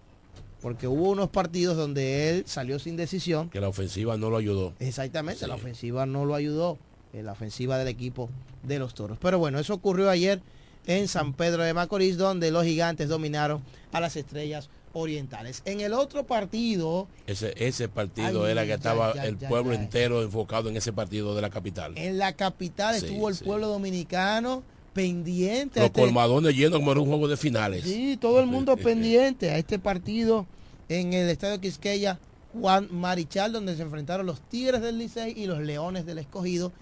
[0.61, 3.49] porque hubo unos partidos donde él salió sin decisión.
[3.49, 4.73] Que la ofensiva no lo ayudó.
[4.79, 5.47] Exactamente, Sí.
[5.47, 6.77] la ofensiva no lo ayudó,
[7.13, 8.29] en la ofensiva del equipo
[8.63, 9.17] de los toros.
[9.21, 10.41] Pero bueno, eso ocurrió ayer
[10.85, 15.61] en San Pedro de Macorís, donde los gigantes dominaron a las estrellas orientales.
[15.65, 19.73] En el otro partido, Ese, ese partido Ay, era que ya, estaba ya, el pueblo
[19.73, 21.93] entero enfocado en ese partido de la capital.
[21.97, 23.43] en la capital Sí, estuvo el sí.
[23.45, 24.63] pueblo dominicano
[24.93, 25.79] pendiente.
[25.79, 27.83] Los este- colmadones llenos como era un juego de finales.
[27.83, 30.45] Sí, todo el mundo pendiente a este partido
[30.89, 32.19] en el estadio Quisqueya
[32.53, 36.73] Juan Marichal, donde se enfrentaron los Tigres del Licey y los Leones del Escogido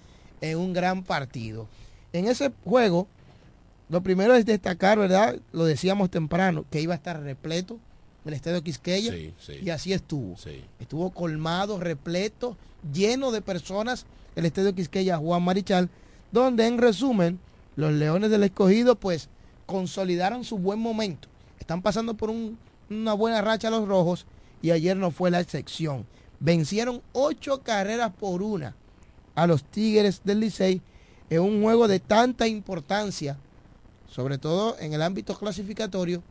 [0.41, 1.67] en un gran partido.
[2.11, 3.07] En ese juego,
[3.89, 5.37] lo primero es destacar, ¿verdad?
[5.51, 7.77] Lo decíamos temprano, que iba a estar repleto
[8.25, 9.11] el estadio Quisqueya.
[9.13, 9.53] Sí, sí.
[9.63, 10.37] Y así estuvo.
[10.37, 10.61] Sí.
[10.79, 12.57] Estuvo colmado, repleto,
[12.93, 14.05] lleno de personas
[14.35, 15.89] el estadio Quisqueya Juan Marichal,
[16.31, 17.39] donde en resumen
[17.75, 19.29] los Leones del Escogido pues
[19.65, 21.27] consolidaron su buen momento.
[21.59, 22.57] Están pasando por un-
[22.89, 24.25] una buena racha los rojos
[24.61, 26.05] y ayer no fue la excepción.
[26.41, 28.73] vencieron ocho carreras por una
[29.35, 30.81] a los Tigres del Licey
[31.29, 33.37] en un juego de tanta importancia,
[34.07, 36.23] sobre todo en el ámbito clasificatorio,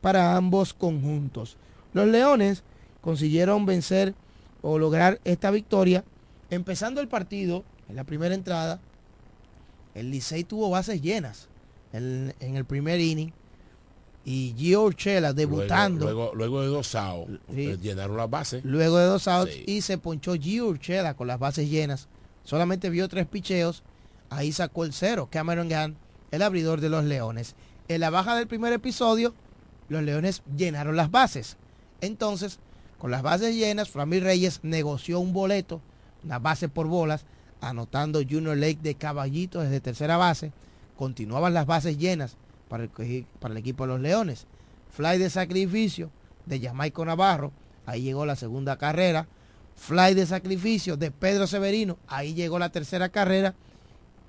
[0.00, 1.56] para ambos conjuntos.
[1.92, 2.62] Los Leones
[3.00, 4.14] consiguieron vencer
[4.62, 6.04] o lograr esta victoria,
[6.50, 8.80] empezando el partido en la primera entrada,
[9.94, 11.48] el Licey tuvo bases llenas
[11.92, 13.32] en, en el primer inning
[14.24, 16.04] y Gio Urchela debutando.
[16.04, 17.76] Luego, luego, de dos outs, Sí.
[17.80, 18.64] llenaron las bases.
[18.64, 19.64] Luego de dos outs Sí.
[19.66, 22.08] y se ponchó Gio Urchela con las bases llenas.
[22.42, 23.82] Solamente vio tres picheos.
[24.28, 25.28] Ahí sacó el cero.
[25.30, 25.96] Cameron Gunn,
[26.32, 27.54] el abridor de los Leones.
[27.88, 29.32] En la baja del primer episodio,
[29.88, 31.56] los Leones llenaron las bases.
[32.00, 32.58] Entonces,
[32.98, 35.80] con las bases llenas, Framil Reyes negoció un boleto,
[36.24, 37.24] una base por bolas,
[37.60, 40.52] anotando Junior Lake de caballito desde tercera base.
[40.96, 42.36] Continuaban las bases llenas
[42.68, 44.46] para el, equipo de los Leones.
[44.90, 46.10] Fly de sacrificio
[46.46, 47.52] de Jamaico Navarro,
[47.84, 49.26] ahí llegó la segunda carrera.
[49.76, 53.54] Fly de sacrificio de Pedro Severino, ahí llegó la tercera carrera.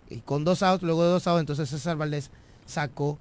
[0.09, 2.31] Y con dos outs, luego de dos outs, entonces César Valdés
[2.65, 3.17] sacó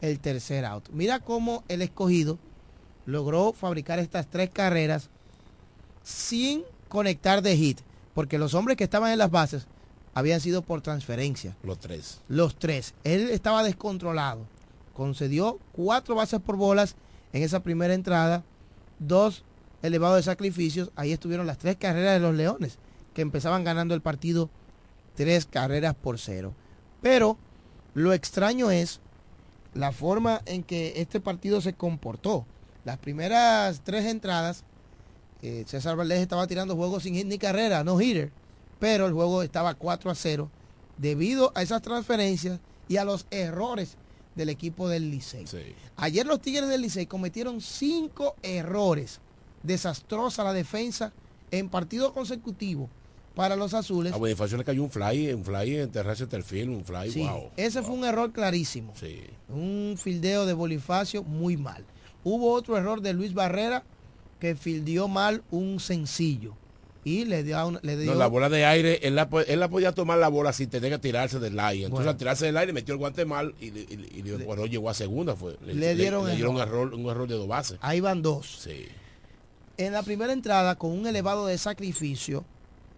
[0.00, 0.88] el tercer out.
[0.90, 2.38] Mira cómo el escogido
[3.06, 5.10] logró fabricar estas tres carreras
[6.02, 7.80] sin conectar de hit,
[8.14, 9.66] porque los hombres que estaban en las bases
[10.14, 11.56] habían sido por transferencia.
[11.62, 12.20] Los tres.
[12.28, 12.94] Los tres.
[13.04, 14.46] Él estaba descontrolado.
[14.94, 16.96] Concedió cuatro bases por bolas
[17.32, 18.44] en esa primera entrada,
[18.98, 19.44] dos
[19.82, 20.90] elevados de sacrificios.
[20.96, 22.78] Ahí estuvieron las tres carreras de los Leones,
[23.14, 24.50] que empezaban ganando el partido
[25.14, 26.54] tres carreras por cero.
[27.00, 27.38] Pero
[27.94, 29.00] lo extraño es
[29.74, 32.46] la forma en que este partido se comportó.
[32.84, 34.64] Las primeras tres entradas,
[35.42, 38.32] eh, César Valdés estaba tirando juegos sin hit ni carrera, no hitter,
[38.78, 40.50] pero el juego estaba 4 a 0
[40.98, 43.96] debido a esas transferencias y a los errores
[44.34, 45.44] del equipo del Licey.
[45.96, 49.20] Ayer los Tigres del Licey cometieron cinco errores.
[49.62, 51.12] Desastrosa la defensa
[51.50, 52.88] en partido consecutivo
[53.34, 54.12] para los azules.
[54.12, 57.50] A Bonifacio le cayó un fly, un fly en terraza field, un fly, Sí, wow.
[57.56, 58.92] ese fue un error clarísimo.
[58.98, 59.20] Sí.
[59.48, 61.84] Un fildeo de Bonifacio muy mal.
[62.24, 63.84] Hubo otro error de Luis Barrera
[64.38, 66.54] que fildeó mal un sencillo
[67.02, 69.92] y le dio, le dio No, la bola de aire, él la, él la podía
[69.92, 71.84] tomar la bola sin tener que tirarse del aire.
[71.86, 72.10] Entonces Bueno.
[72.10, 74.22] al tirarse del aire metió el guante mal y, y, y-
[74.68, 75.56] llegó a segunda fue.
[75.64, 76.88] le dieron le dieron error.
[76.88, 77.78] error, un error de dos bases.
[77.80, 78.60] Ahí van dos.
[78.64, 78.86] Sí.
[79.78, 82.44] En la primera entrada, con un elevado de sacrificio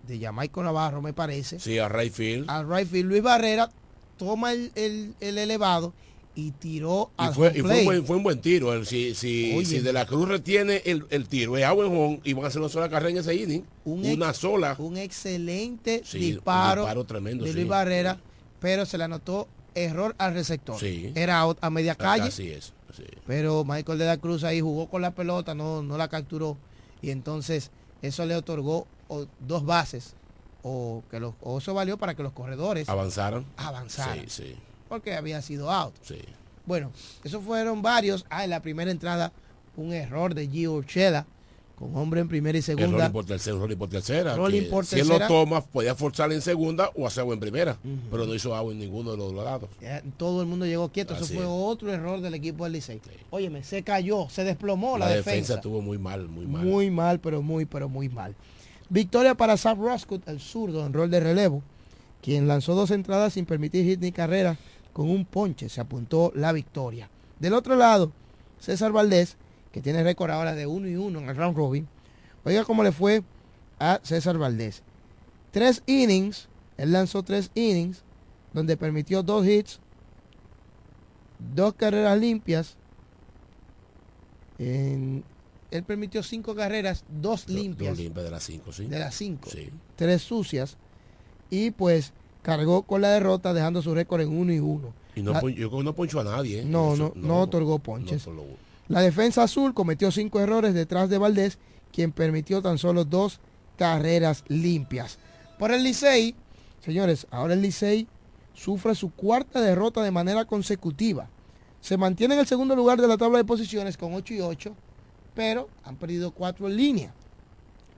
[0.06, 2.50] de Jamaico Navarro, me parece, Sí, a Rayfield.
[2.50, 3.70] al right field, Luis Barrera
[4.18, 5.92] toma el, el- el elevado
[6.34, 8.72] y tiró Y al fue, y fue, un buen, fue un buen tiro.
[8.72, 12.20] El- si, si, si De la Cruz retiene el, el tiro, es a buen home
[12.24, 13.64] y van a hacer una sola carrera en ese inning.
[13.84, 14.74] Un ex- una sola.
[14.78, 17.56] Un excelente Sí, un disparo, tremendo, de sí.
[17.56, 18.18] Luis Barrera,
[18.60, 20.78] pero se le anotó error al receptor.
[20.78, 21.12] Sí.
[21.14, 22.24] Era out a media calle.
[22.28, 22.72] Así es.
[22.96, 23.04] sí.
[23.26, 26.56] Pero Michael de la Cruz ahí jugó con la pelota, no, no la capturó.
[27.02, 27.70] Y entonces
[28.02, 30.14] eso le otorgó o, dos bases.
[30.62, 33.44] O, que los, o eso valió para que los corredores Avanzaron.
[33.88, 34.56] Sí, sí.
[34.88, 35.94] Porque había sido out.
[36.02, 36.18] Sí.
[36.66, 36.92] Bueno,
[37.24, 38.24] esos fueron varios.
[38.30, 39.32] Ah, en la primera entrada,
[39.76, 41.26] un error de Gio Urchela,
[41.74, 43.08] con hombre en primera y segunda.
[43.08, 44.36] rolling por tercera, rolling por tercera.
[44.36, 47.40] Rolling que por si él lo toma, podía forzar en segunda o hacer agua en
[47.40, 47.76] primera.
[48.10, 49.68] Pero no hizo agua en ninguno de los lados.
[49.80, 51.14] Eh, Todo el mundo llegó quieto.
[51.16, 51.48] Eso fue es.
[51.48, 53.00] otro error del equipo del Licey.
[53.30, 55.30] Óyeme, se cayó, se desplomó la, la defensa.
[55.30, 56.64] defensa estuvo muy mal, muy mal.
[56.64, 58.36] Muy mal, pero muy, pero muy mal.
[58.92, 61.62] Victoria para Sam Roscoe, el zurdo en rol de relevo,
[62.20, 64.58] quien lanzó dos entradas sin permitir hit ni carrera
[64.92, 65.70] con un ponche.
[65.70, 67.08] Se apuntó la victoria.
[67.40, 68.12] Del otro lado,
[68.58, 69.38] César Valdés,
[69.72, 71.88] que tiene récord ahora de 1 y 1 en el round robin.
[72.44, 73.22] Oiga cómo le fue
[73.78, 74.82] a César Valdés.
[75.52, 78.02] Tres innings, él lanzó tres innings,
[78.52, 79.80] donde permitió dos hits,
[81.54, 82.76] dos carreras limpias.
[84.58, 85.24] En-
[85.72, 88.86] él permitió cinco carreras, dos limpias Dos limpias de las cinco, sí.
[88.86, 89.70] de las cinco, Sí.
[89.96, 90.76] tres sucias,
[91.50, 92.12] y pues
[92.42, 94.92] cargó con la derrota dejando su récord en 1 y 1.
[95.14, 96.60] Y no, La- pon- yo creo que no ponchó a nadie.
[96.60, 96.64] ¿eh?
[96.64, 98.26] no, no, no otorgó ponches.
[98.26, 98.42] no,
[98.88, 101.58] La defensa azul cometió cinco errores detrás de Valdés,
[101.92, 103.38] quien permitió tan solo dos
[103.76, 105.18] carreras limpias.
[105.58, 106.34] Por el Licey,
[106.84, 108.06] señores, ahora el Licey
[108.54, 111.28] sufre su cuarta derrota de manera consecutiva.
[111.80, 114.74] Se mantiene en el segundo lugar de la tabla de posiciones con 8 y 8,
[115.34, 117.14] pero han perdido cuatro en línea.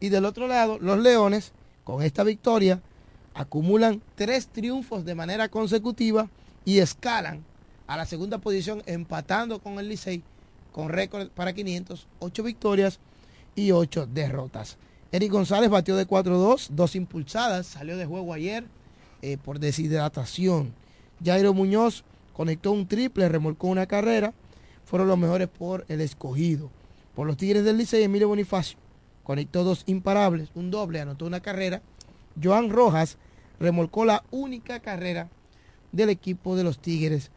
[0.00, 1.52] Y del otro lado, los Leones,
[1.84, 2.80] con esta victoria,
[3.34, 6.28] acumulan tres triunfos de manera consecutiva
[6.64, 7.44] y escalan
[7.86, 10.22] a la segunda posición empatando con el Licey
[10.72, 12.98] con récord para 500, 8 victorias
[13.54, 14.76] y 8 derrotas.
[15.12, 18.64] Eric González batió de 4-2, dos impulsadas, salió de juego ayer
[19.22, 20.74] eh, por deshidratación.
[21.24, 24.34] Jairo Muñoz conectó un triple, remolcó una carrera,
[24.84, 26.70] fueron los mejores por el escogido.
[27.14, 28.78] Por los Tigres del Licey, Emilio Bonifacio
[29.24, 31.82] conectó dos imparables, un doble, anotó una carrera.
[32.40, 33.16] Joan Rojas
[33.58, 35.28] remolcó la única carrera
[35.92, 37.30] del equipo de los Tigres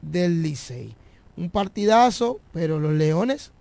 [0.00, 0.94] del Licey.
[1.36, 3.52] Un partidazo, pero los Leones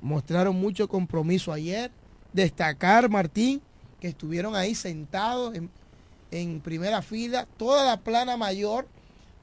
[0.00, 1.90] mostraron mucho compromiso ayer.
[2.32, 3.62] Destacar, Martín,
[4.00, 5.70] que estuvieron ahí sentados en,
[6.30, 8.86] en primera fila, toda la plana mayor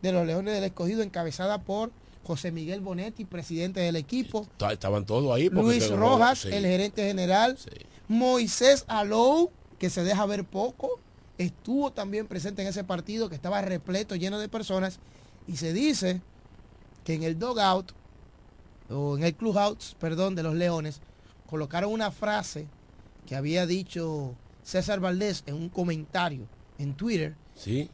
[0.01, 1.91] de los Leones del Escogido, encabezada por
[2.24, 4.47] José Miguel Bonetti, presidente del equipo.
[4.57, 5.49] Ta- Estaban todos ahí.
[5.49, 6.49] Luis Rojas, sí.
[6.51, 7.57] el gerente general.
[8.07, 10.99] Moisés Alou, que se deja ver poco,
[11.38, 14.99] estuvo también presente en ese partido que estaba repleto, lleno de personas.
[15.47, 16.22] Y se dice
[17.03, 17.91] que en el dogout,
[18.89, 21.01] o en el clubhouse, perdón, de los Leones,
[21.49, 22.67] colocaron una frase
[23.26, 26.45] que había dicho César Valdés en un comentario
[26.78, 27.36] en Twitter.
[27.55, 27.89] Sí.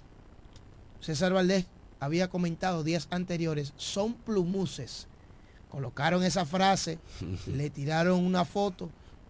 [1.00, 1.68] César Valdés
[2.00, 5.08] había comentado días anteriores, son plumuses.
[5.70, 7.00] Colocaron esa frase,
[7.48, 8.90] le tiraron una foto,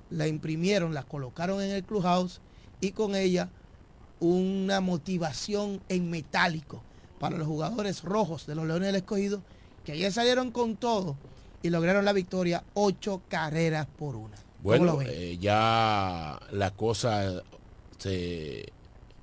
[0.10, 2.42] la imprimieron, la colocaron en el clubhouse
[2.80, 3.50] y con ella
[4.20, 6.82] una motivación en metálico
[7.20, 9.42] para los jugadores rojos de los Leones del Escogido,
[9.84, 11.16] que ayer salieron con todo
[11.64, 14.36] y lograron la victoria, ocho carreras por una.
[14.64, 17.44] ¿Cómo lo Bueno, eh, ya las cosas
[17.98, 18.72] se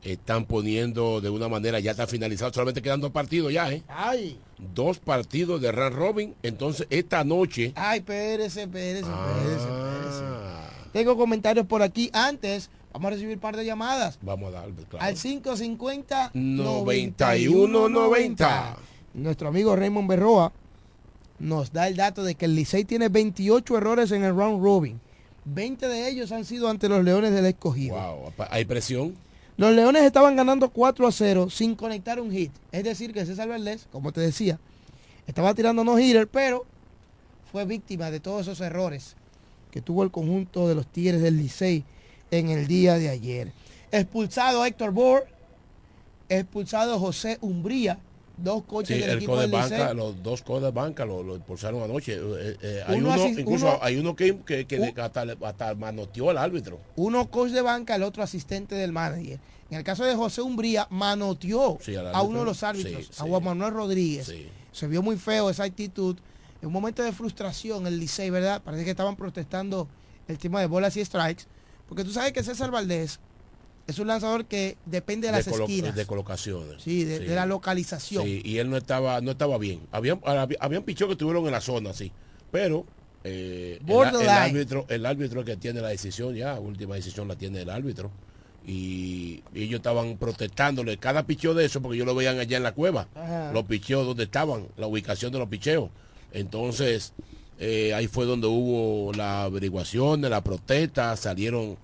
[0.05, 3.83] están poniendo de una manera, ya está finalizado, solamente quedan dos partidos ya, ¿eh?
[3.89, 4.39] Ay,
[4.75, 7.73] Dos partidos de Run Robin, entonces esta noche...
[7.75, 9.35] ay, espérese, espérese, Ah.
[9.37, 10.25] espérese, espérese.
[10.93, 12.09] Tengo comentarios por aquí.
[12.13, 14.19] Antes, vamos a recibir un par de llamadas.
[14.23, 15.05] Vamos a dar, claro.
[15.05, 18.77] Al 550 91 90.
[19.15, 20.53] Nuestro amigo Raymond Berroa
[21.39, 25.01] nos da el dato de que el Licey tiene 28 errores en el round robin.
[25.47, 27.97] 20 de ellos han sido ante los Leones del Escogido.
[27.97, 29.15] Wow, hay presión.
[29.57, 32.51] Los Leones estaban ganando 4 a 0 sin conectar un hit.
[32.73, 34.59] Es decir, que César Valdés, como te decía,
[35.27, 36.67] estaba tirando no hitter, pero
[37.53, 39.15] fue víctima de todos esos errores
[39.71, 41.85] que tuvo el conjunto de los Tigres del Licey
[42.31, 43.53] en el día de ayer.
[43.93, 45.27] Expulsado Héctor Bohr,
[46.29, 47.99] expulsado José Umbría,
[48.37, 51.37] dos coches Sí, del el equipo del banca, los dos co de banca lo, lo
[51.37, 52.15] expulsaron anoche.
[52.17, 56.31] Eh, eh, hay Uno incluso uno- hay uno que, que, que le- hasta, hasta manoteó
[56.31, 56.81] al árbitro.
[56.97, 59.39] Uno coach de banca, el otro asistente del manager.
[59.71, 63.25] En el caso de José Umbría, manoteó Sí, a uno de los árbitros, Sí, a.
[63.25, 64.33] Juan Manuel Rodríguez.
[64.73, 66.17] Se vio muy feo esa actitud.
[66.61, 68.63] En un momento de frustración, el Licey, ¿verdad?
[68.63, 69.87] Parece que estaban protestando
[70.29, 71.45] el tema de bolas y strikes.
[71.89, 73.21] Porque tú sabes que César Valdés
[73.87, 75.95] es un lanzador que depende de las colo- esquinas.
[75.95, 76.83] de colocaciones.
[76.83, 78.25] Sí, de, de la localización.
[78.25, 79.81] Sí, y él no estaba, no estaba bien.
[79.93, 82.11] Habían, había- habían pichos que estuvieron en la zona, sí.
[82.51, 82.87] Pero
[83.25, 87.63] eh, el, el árbitro, el árbitro que tiene la decisión ya, última decisión la tiene
[87.63, 88.11] el árbitro.
[88.67, 92.63] Y, y ellos estaban protestándole cada picheo de eso, porque ellos lo veían allá en
[92.63, 93.09] la cueva.
[93.15, 93.53] Ajá.
[93.53, 95.91] Los picheos donde estaban, la ubicación de los picheos.
[96.33, 97.13] Entonces,
[97.59, 101.77] eh, ahí fue donde hubo la averiguación de la protesta, salieron,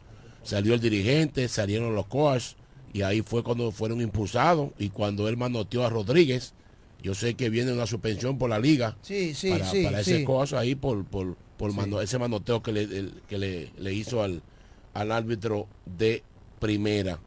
[0.43, 2.57] salió el dirigente, salieron los coaches,
[2.93, 6.55] y ahí fue cuando fueron impulsados, y cuando él manoteó a Rodríguez,
[7.03, 10.25] yo sé que viene una suspensión por la liga Sí, sí, para, sí, para ese
[10.25, 14.23] coach ahí por, por, por mano- ese manoteo que le, el- que le, le hizo
[14.23, 14.43] al,
[14.93, 16.23] al árbitro de
[16.59, 17.19] primera.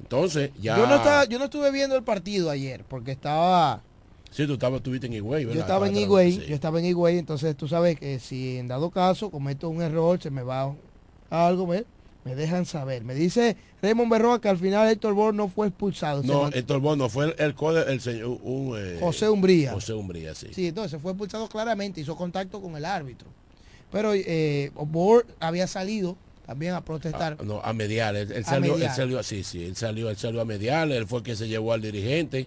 [0.00, 0.76] Entonces, ya...
[0.78, 3.82] Yo, no estaba, yo no estuve viendo el partido ayer porque estaba...
[4.30, 5.54] Sí, tú estabas, estuviste en Higüey, ¿verdad?
[5.56, 8.90] Yo estaba en Higüey, yo estaba en Higüey, entonces tú sabes que si en dado
[8.90, 10.72] caso cometo un error, se me va
[11.30, 11.84] algo, ¿ves?
[12.30, 13.02] Me dejan saber.
[13.02, 16.22] Me dice Raymond Berroa que al final Héctor Bor no fue expulsado.
[16.22, 17.54] No, Héctor Bono fue el, el,
[17.88, 18.38] el señor...
[18.42, 19.72] un, eh, José Umbría.
[19.72, 20.46] José Umbría, sí.
[20.52, 23.26] Sí, entonces fue expulsado claramente, hizo contacto con el árbitro.
[23.90, 26.16] Pero eh, Bor había salido
[26.46, 27.36] también a protestar.
[27.40, 28.14] Ah, no, a mediar.
[28.14, 28.90] Él, él A salió, mediar.
[28.90, 31.48] él salió, sí, sí, él salió, él salió a mediar, él fue el que se
[31.48, 32.46] llevó al dirigente.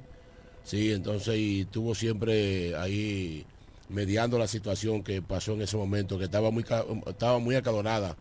[0.64, 3.46] Sí, entonces y estuvo siempre ahí
[3.90, 6.64] mediando la situación que pasó en ese momento, que estaba muy
[7.06, 8.16] estaba muy acalorada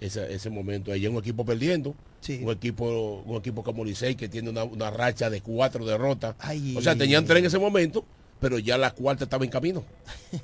[0.00, 0.90] ese, ese momento.
[0.92, 1.94] Ahí un equipo perdiendo,
[2.28, 6.34] un equipo, un equipo como Licey que tiene una, una racha de cuatro derrotas.
[6.38, 8.04] Ay, o sea, tenían tres en ese momento,
[8.40, 9.84] pero ya la cuarta estaba en camino.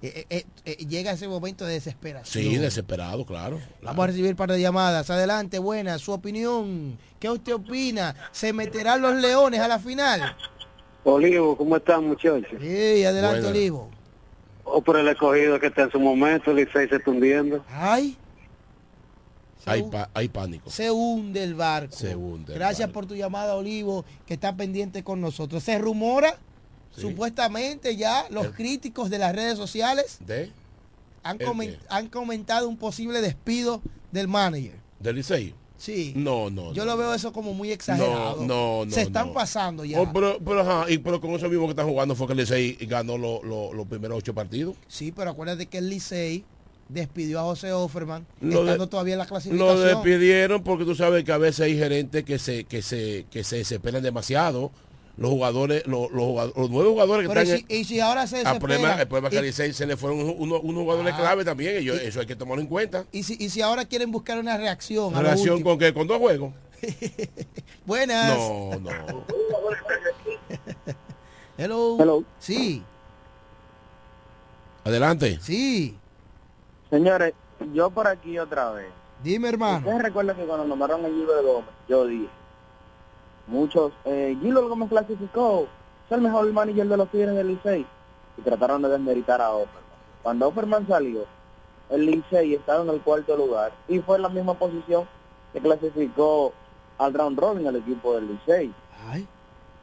[0.00, 2.44] Eh, eh, eh, llega ese momento de desesperación.
[2.44, 3.58] sí, desesperado, claro.
[3.82, 5.10] Vamos a recibir un par de llamadas.
[5.10, 6.96] Adelante, buena, su opinión.
[7.18, 8.14] ¿Qué usted opina?
[8.30, 10.36] ¿Se meterán los leones a la final?
[11.02, 12.46] Olivo, ¿cómo están muchachos?
[12.60, 13.48] Sí, adelante, Buena.
[13.48, 13.90] Olivo.
[14.62, 17.64] O por el escogido que está en su momento, Licey se está hundiendo.
[17.68, 18.16] Ay,
[19.66, 20.70] Hay, pa- hay pánico.
[20.70, 21.94] se hunde el barco.
[21.94, 25.62] Se hunde Gracias por tu llamada, Olivo, que está pendiente con nosotros.
[25.62, 26.38] Se rumora,
[26.90, 30.50] supuestamente ya, los críticos de las redes sociales ¿De?
[31.22, 31.38] han,
[31.88, 33.82] han comentado un posible despido
[34.12, 34.76] del manager.
[35.00, 35.54] ¿Del Licey?
[35.76, 36.12] Sí.
[36.16, 36.72] No, no.
[36.72, 36.92] Yo no.
[36.92, 38.36] lo veo eso como muy exagerado.
[38.44, 38.90] No, no, no.
[38.92, 39.32] Se están no.
[39.32, 40.00] pasando ya.
[40.00, 42.38] Oh, pero, pero, ajá, y, pero con eso mismo que están jugando fue que el
[42.40, 44.74] Licey ganó lo- lo- los primeros ocho partidos.
[44.88, 46.44] Sí, pero acuérdate que el Licey
[46.88, 49.84] despidió a José Offerman, Lo de- estando todavía en la Lo clasificación.
[49.84, 53.56] despidieron porque tú sabes que a veces hay gerentes que se que se que se
[53.56, 54.70] desesperan demasiado.
[55.16, 57.98] Los jugadores, los, los, jugadores- los nueve jugadores que Pero están y si- y si
[58.00, 60.60] ahora se el desespera, problema, el problema es que y- Licey se le fueron unos,
[60.62, 61.18] unos jugadores Ah.
[61.18, 63.04] clave también, y yo- Y- eso hay que tomarlo en cuenta.
[63.10, 65.12] Y si, y si ahora quieren buscar una reacción.
[65.14, 65.70] a lo Relación último.
[65.70, 66.52] con que con dos juegos.
[67.84, 68.38] Buenas.
[68.38, 68.90] No, no.
[71.58, 71.96] Hello.
[71.98, 72.24] Hello.
[72.38, 72.84] Sí,
[74.84, 75.38] Adelante.
[75.42, 75.96] sí.
[76.90, 77.34] Señores,
[77.74, 78.86] yo por aquí otra vez.
[79.22, 79.78] Dime, hermano.
[79.78, 82.28] Ustedes recuerdan que cuando nombraron a Gilbert Gómez, yo dije,
[83.46, 85.66] muchos, eh, Gilbert Gómez clasificó,
[86.06, 87.86] es el mejor manager de los Tigres del Licey,
[88.38, 89.82] y trataron de desmeritar a Offerman.
[90.22, 91.24] Cuando Offerman salió,
[91.90, 95.06] el Licey estaba en el cuarto lugar, y fue en la misma posición
[95.52, 96.54] que clasificó
[96.96, 98.72] al round robin el equipo del Licey.
[99.10, 99.28] Ay.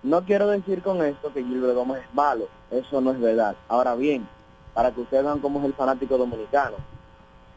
[0.01, 3.55] No quiero decir con esto que Gilbert Gómez es malo, eso no es verdad.
[3.67, 4.27] Ahora bien,
[4.73, 6.77] para que ustedes vean cómo es el fanático dominicano,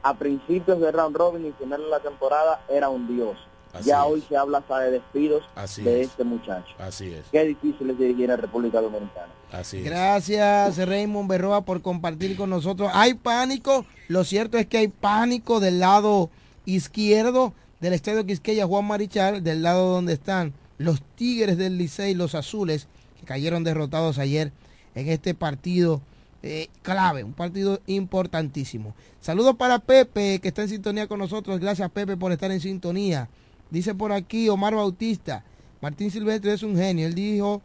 [0.08, 3.36] a principios de round robin y final de la temporada era un dios.
[3.72, 4.06] Así ya es.
[4.06, 6.08] hoy se habla hasta de despidos Así de es.
[6.08, 6.74] este muchacho.
[6.78, 7.26] Así es.
[7.30, 9.28] Qué difícil es dirigir en República Dominicana.
[9.52, 9.84] Así es.
[9.84, 12.90] Gracias, Raymond Berroa, por compartir con nosotros.
[12.94, 13.84] Hay pánico.
[14.08, 16.30] Lo cierto es que hay pánico del lado
[16.64, 22.34] izquierdo del estadio Quisqueya Juan Marichal, del lado donde están los Tigres del Licey, los
[22.34, 22.88] azules,
[23.20, 24.52] que cayeron derrotados ayer
[24.94, 26.00] en este partido
[26.42, 28.94] eh, clave, un partido importantísimo.
[29.20, 31.58] Saludos para Pepe, que está en sintonía con nosotros.
[31.60, 33.28] Gracias, Pepe, por estar en sintonía.
[33.70, 35.44] Dice por aquí Omar Bautista,
[35.80, 37.06] Martín Silvestre es un genio.
[37.06, 37.60] Él dijo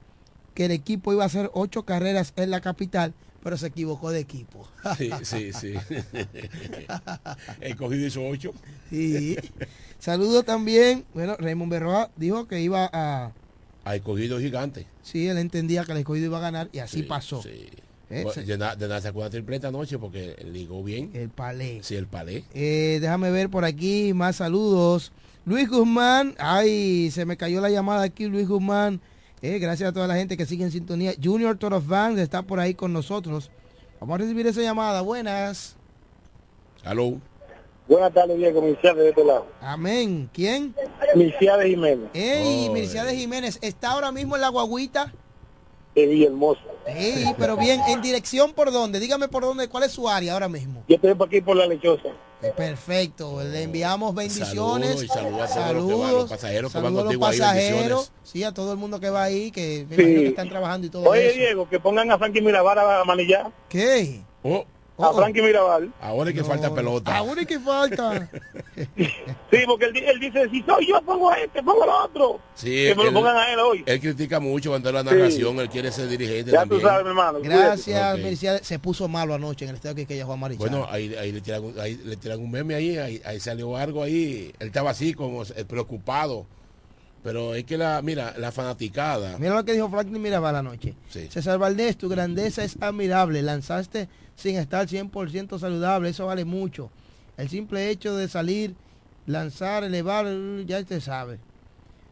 [0.54, 3.14] que el equipo iba a hacer ocho carreras en la capital,
[3.44, 4.68] pero se equivocó de equipo.
[4.98, 5.74] Sí, sí, sí.
[7.62, 8.54] El cogido hizo ocho.
[8.90, 9.38] Sí.
[10.00, 11.06] Saludos también.
[11.14, 13.32] Bueno, Raymond Berroa dijo que iba a...
[13.86, 14.88] Hay cogido gigante.
[15.02, 17.42] Sí, él entendía que el escogido iba a ganar y así Sí, pasó.
[17.42, 17.68] sí.
[18.14, 21.10] Eh, Bueno, nada sacó una tripleta anoche porque ligó bien.
[21.14, 21.80] El palé.
[21.82, 22.44] Sí, el palé.
[22.54, 25.12] Eh, déjame ver por aquí más saludos.
[25.46, 29.02] Luis Guzmán, ay, se me cayó la llamada aquí, Luis Guzmán.
[29.42, 31.14] Eh, gracias a toda la gente que sigue en sintonía.
[31.22, 33.50] Junior Toro Fans está por ahí con nosotros.
[34.00, 35.02] Vamos a recibir esa llamada.
[35.02, 35.76] Buenas.
[36.84, 37.20] Aló.
[37.88, 39.46] Buenas tardes, Diego, Mircea de este lado.
[39.60, 40.30] Amén.
[40.34, 40.74] ¿Quién?
[41.16, 43.60] Mircea de Jiménez, Ey, Oh, Mircea Jiménez.
[43.62, 45.14] ¿Está ahora mismo en la guaguita?
[45.96, 46.62] De Villahermosa.
[46.98, 47.80] Sí, pero bien.
[47.88, 49.00] ¿En dirección por dónde?
[49.00, 49.68] Dígame por dónde.
[49.70, 50.84] ¿Cuál es su área ahora mismo?
[50.88, 52.10] Yo estoy por aquí por la lechosa.
[52.42, 53.42] Eh, Perfecto.
[53.42, 54.90] Le enviamos bendiciones.
[54.90, 57.80] Saludos y saludos a todos los pasajeros que van saludos a los contigo ahí, pasajeros.
[57.80, 58.12] bendiciones.
[58.24, 60.02] Sí, a todo el mundo que va ahí, que me Sí.
[60.02, 61.38] imagino que están trabajando y todo Oye, eso.
[61.40, 63.50] Diego, que pongan a Frankie Mirabal a manillar.
[63.70, 64.22] ¿Qué?
[64.44, 64.66] Oh,
[64.96, 65.92] A Frankie Mirabal.
[66.00, 67.18] ahora es que falta pelota.
[67.18, 68.30] Ahora es que falta.
[68.76, 72.40] Sí, porque él, di- él dice, si soy yo, pongo a este, pongo al otro.
[72.54, 73.84] Sí, que me lo él- pongan a él hoy.
[73.86, 76.82] Él critica mucho cuando es la narración, él quiere ser dirigente Ya también.
[76.82, 77.40] tú sabes, mi hermano.
[77.42, 78.24] Gracias, Ok.
[78.24, 78.58] Mircea.
[78.64, 80.70] Se puso malo anoche en el estadio que ella Juan Marichal.
[80.70, 83.76] Bueno, ahí, ahí le tiran, un- ahí le tiran un meme ahí, ahí, ahí salió
[83.76, 84.54] algo ahí.
[84.60, 86.46] Él estaba así como preocupado.
[87.24, 89.38] Pero es que la, mira, la fanaticada.
[89.40, 90.94] Mira lo que dijo Franklin Mirabal anoche.
[91.10, 91.28] Sí.
[91.30, 93.42] César Valdés, tu grandeza es admirable.
[93.42, 96.10] Lanzaste sin estar 100% saludable.
[96.10, 96.92] Eso vale mucho.
[97.38, 98.76] El simple hecho de salir,
[99.26, 100.28] lanzar, elevar,
[100.66, 101.40] ya te sabe.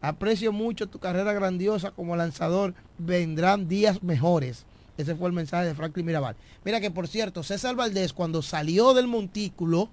[0.00, 2.74] Aprecio mucho tu carrera grandiosa como lanzador.
[2.96, 4.64] Vendrán días mejores.
[4.96, 6.36] Ese fue el mensaje de Franklin Mirabal.
[6.64, 9.90] Mira que por cierto, César Valdés cuando salió del montículo,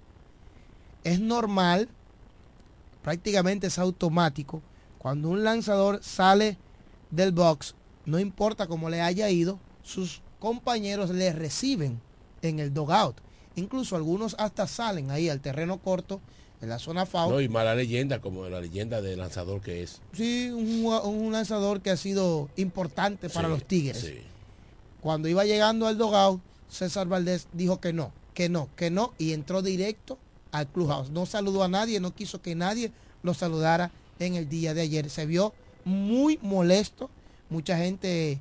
[1.03, 1.89] es normal,
[3.01, 4.61] prácticamente es automático,
[4.99, 6.57] cuando un lanzador sale
[7.09, 7.73] del box,
[8.05, 11.99] no importa cómo le haya ido, sus compañeros le reciben
[12.41, 13.15] en el dogout.
[13.55, 16.21] Incluso algunos hasta salen ahí al terreno corto,
[16.61, 17.31] en la zona foul.
[17.31, 20.01] No, y mala leyenda, como la leyenda de lanzador que es.
[20.13, 24.01] Sí, un, lanzador que ha sido importante para Sí, los Tigres.
[24.01, 24.19] sí.
[25.01, 29.31] Cuando iba llegando al dogout, César Valdés dijo que no, que no, que no, y
[29.31, 30.17] entró directo
[30.51, 31.09] al clubhouse.
[31.09, 32.91] No saludó a nadie, no quiso que nadie
[33.23, 35.09] lo saludara en el día de ayer.
[35.09, 35.53] Se vio
[35.86, 37.09] muy molesto.
[37.49, 38.39] Mucha gente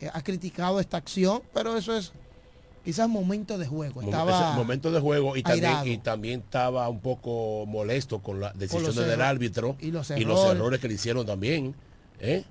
[0.00, 2.12] eh, ha criticado esta acción, pero eso es
[2.84, 4.00] quizás momento de juego.
[4.00, 8.94] Estaba momento de juego y también, y también estaba un poco molesto con las decisiones
[8.94, 10.80] del árbitro Y los los errores.
[10.80, 11.74] que le hicieron también.
[12.20, 12.44] ¿eh?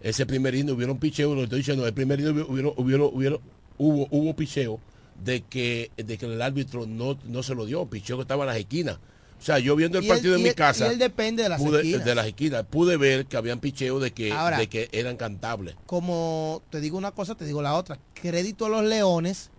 [0.00, 3.40] Ese primer inning hubieron picheo, lo estoy diciendo, el primer inning hubieron, hubieron, hubieron-
[3.78, 4.80] hubo, hubo picheo
[5.22, 8.48] de que, de que el árbitro no, no se lo dio, picheo que estaba en
[8.48, 8.98] las esquinas.
[9.42, 11.48] O sea, yo viendo el él- partido en mi él- casa, y él depende de
[11.48, 12.04] las pude, esquinas.
[12.04, 15.74] de las esquinas, pude ver que habían picheo de que, Ahora- de que eran cantables.
[15.86, 17.98] como te digo una cosa, te digo la otra.
[18.14, 19.50] Crédito a los Leones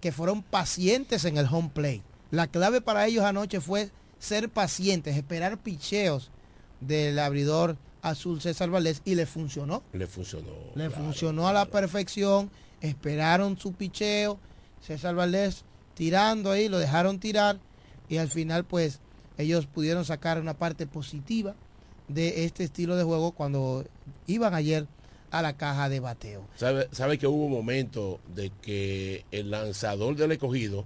[0.00, 2.02] que fueron pacientes en el home play.
[2.32, 6.30] La clave para ellos anoche fue ser pacientes, esperar picheos
[6.80, 9.84] del abridor azul César Valdés y le funcionó.
[9.92, 10.50] Le funcionó.
[10.74, 14.38] Le funcionó a la perfección, esperaron su picheo,
[14.84, 15.64] César Valdés
[15.94, 17.60] tirando ahí, lo dejaron tirar
[18.08, 19.00] y al final pues
[19.38, 21.54] ellos pudieron sacar una parte positiva
[22.08, 23.84] de este estilo de juego cuando
[24.26, 24.86] iban ayer
[25.30, 26.42] a la caja de bateo.
[26.56, 30.84] ¿Sabe, sabe que hubo un momento de que el lanzador del escogido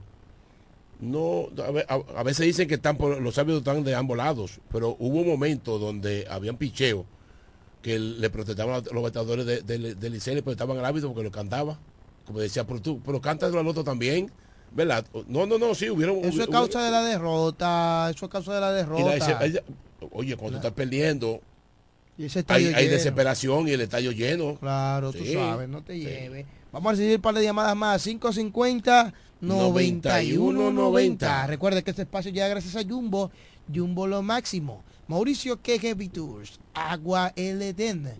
[1.00, 4.60] no a, ve- a- a veces dicen que están los árbitros están de ambos lados,
[4.70, 7.04] pero hubo un momento donde habían picheo
[7.82, 11.78] que le protestaban a los bateadores de- de- del Licey, al árbitro porque lo cantaba.
[12.24, 14.30] Como decía, pero tú, pero cántalo al otro también,
[14.74, 15.04] ¿verdad?
[15.28, 16.18] No, no, no, sí, hubieron...
[16.24, 19.14] Eso es causa de la derrota, eso es causa de la derrota.
[19.44, 19.62] ella-
[20.12, 21.40] oye, cuando tú estás perdiendo,
[22.18, 24.56] Y ese hay, hay desesperación y el estadio lleno.
[24.58, 25.34] Claro, tú Sí.
[25.34, 26.46] sabes, no te lleves.
[26.72, 28.02] Vamos a recibir un par de llamadas más.
[28.02, 31.46] 550 9190.
[31.46, 33.30] Recuerde que este espacio llega gracias a Jumbo.
[33.72, 34.82] Jumbo lo máximo.
[35.08, 38.10] Mauricio Queje Tours, Agua Eleden,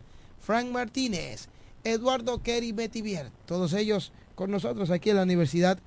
[0.41, 1.49] Frank Martínez,
[1.85, 3.31] Eduardo Kerry Metivier.
[3.47, 5.79] Todos ellos con nosotros aquí en la Universidad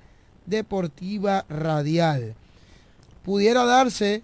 [0.46, 2.34] Deportiva Radial.
[3.24, 4.22] Pudiera darse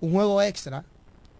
[0.00, 0.84] un juego extra.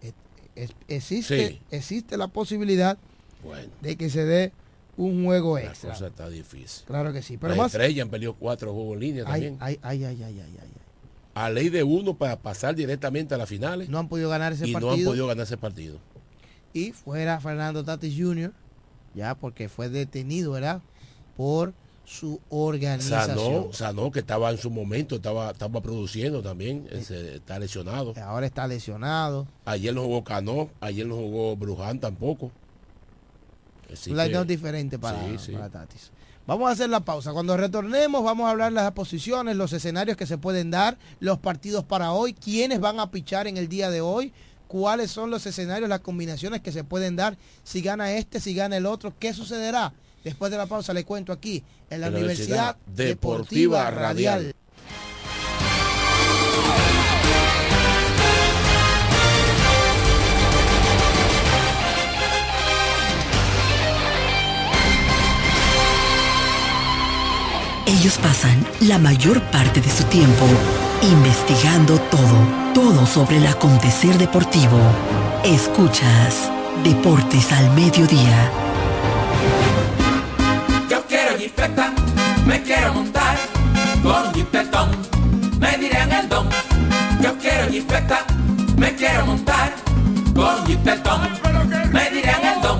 [0.01, 0.13] Eh,
[0.55, 1.61] es- Existe, Sí.
[1.71, 2.97] existe la posibilidad
[3.43, 4.51] Bueno, de que se dé
[4.97, 5.91] un juego la extra.
[5.91, 6.85] cosa está difícil.
[6.85, 7.37] Claro que sí.
[7.37, 7.73] Pero Las más.
[7.73, 9.57] estrellas han perdido cuatro juegos en línea Ay, también.
[9.59, 10.69] ay, ay, ay, ay, ay, ay.
[11.35, 13.87] A ley de uno para pasar directamente a las finales.
[13.87, 15.11] No han podido ganar ese y no han partido.
[15.11, 15.99] podido ganar ese partido.
[16.73, 18.51] Y fuera Fernando Tatis Jr.,
[19.15, 20.81] ya porque fue detenido, ¿verdad?
[21.37, 21.73] Por
[22.09, 23.37] su organización.
[23.37, 28.15] Sanó, Sanó, que estaba en su momento, estaba, estaba produciendo también, está lesionado.
[28.25, 29.47] Ahora está lesionado.
[29.65, 32.51] Ayer no jugó Cano, ayer no jugó Bruján tampoco.
[33.93, 35.51] Así un que- diferente para, Sí, sí.
[35.51, 36.11] para Tatis.
[36.47, 37.31] Vamos a hacer la pausa.
[37.31, 41.83] Cuando retornemos vamos a hablar las posiciones, los escenarios que se pueden dar, los partidos
[41.83, 44.33] para hoy, quiénes van a pichar en el día de hoy,
[44.67, 48.77] cuáles son los escenarios, las combinaciones que se pueden dar, si gana este, si gana
[48.77, 49.93] el otro, qué sucederá.
[50.23, 53.91] Después de la pausa le cuento aquí en la En la Universidad Universidad Deportiva, Deportiva
[53.91, 54.41] Radial.
[54.43, 54.55] Radial.
[67.89, 70.45] Ellos pasan la mayor parte de su tiempo
[71.01, 74.79] investigando todo, todo sobre el acontecer deportivo.
[75.43, 76.51] Escuchas
[76.83, 78.68] Deportes al Mediodía.
[82.49, 83.37] Me quiero montar
[84.01, 84.89] con jipetón,
[85.59, 86.49] me dirán el don.
[87.21, 88.25] Yo quiero jipeta,
[88.75, 89.71] me quiero montar
[90.33, 91.29] con jipetón,
[91.93, 92.79] me dirán el don.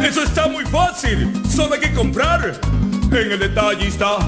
[0.00, 1.28] Eso está muy fácil.
[1.50, 2.60] Solo hay que comprar.
[3.14, 4.18] En el detallista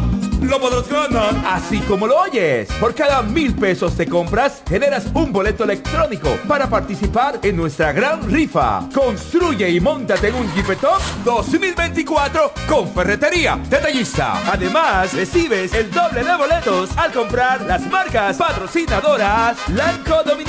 [0.43, 1.35] lo podrás ganar.
[1.45, 6.69] Así como lo oyes, por cada mil pesos que compras, generas un boleto electrónico para
[6.69, 8.89] participar en nuestra gran rifa.
[8.95, 14.53] Construye y montate en un Jeepetop 2024 con Ferretería Detallista.
[14.53, 20.46] Además, recibes el doble de boletos al comprar las marcas patrocinadoras Lanco Dominicana,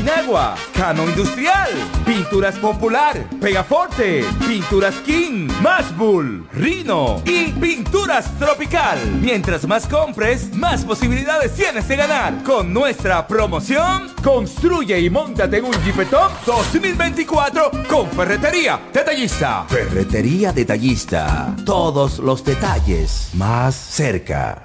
[0.00, 1.68] Inagua, Cano Industrial,
[2.06, 8.98] Pinturas Popular, Pegaforte, Pinturas King, Mashbull, Rino y Pinturas Tropical.
[9.20, 12.42] Mientras más compres, más posibilidades tienes de ganar.
[12.42, 19.66] Con nuestra promoción, construye y montate en un Jeepetop 2024 con Ferretería Detallista.
[19.68, 21.54] Ferretería Detallista.
[21.66, 24.64] Todos los detalles más cerca.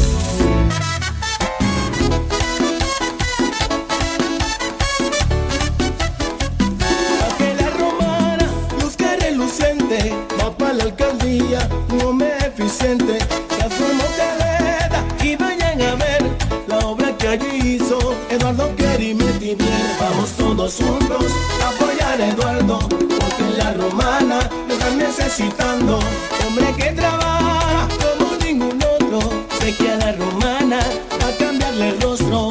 [20.61, 21.25] Todos juntos
[21.73, 25.99] apoyar a Eduardo, porque la romana lo están necesitando,
[26.45, 29.21] hombre que trabaja como ningún otro,
[29.59, 30.79] sé que a la romana
[31.19, 32.49] va a cambiarle el rostro.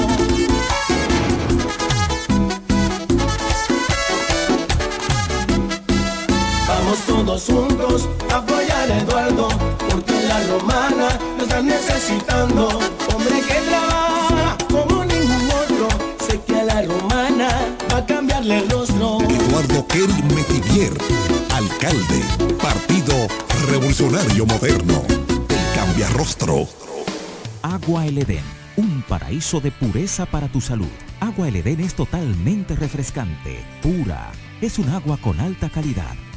[6.67, 9.49] Vamos todos juntos apoyar a Eduardo,
[9.89, 12.71] porque la romana lo están necesitando.
[13.15, 13.70] Hombre que
[19.93, 20.93] Kerry Metivier,
[21.53, 22.22] alcalde,
[22.62, 23.26] Partido
[23.68, 26.68] Revolucionario Moderno, el cambia rostro.
[27.62, 28.45] Agua El Edén,
[28.76, 30.86] un paraíso de pureza para tu salud.
[31.18, 34.30] Agua El Edén es totalmente refrescante, pura.
[34.61, 36.14] Es un agua con alta calidad,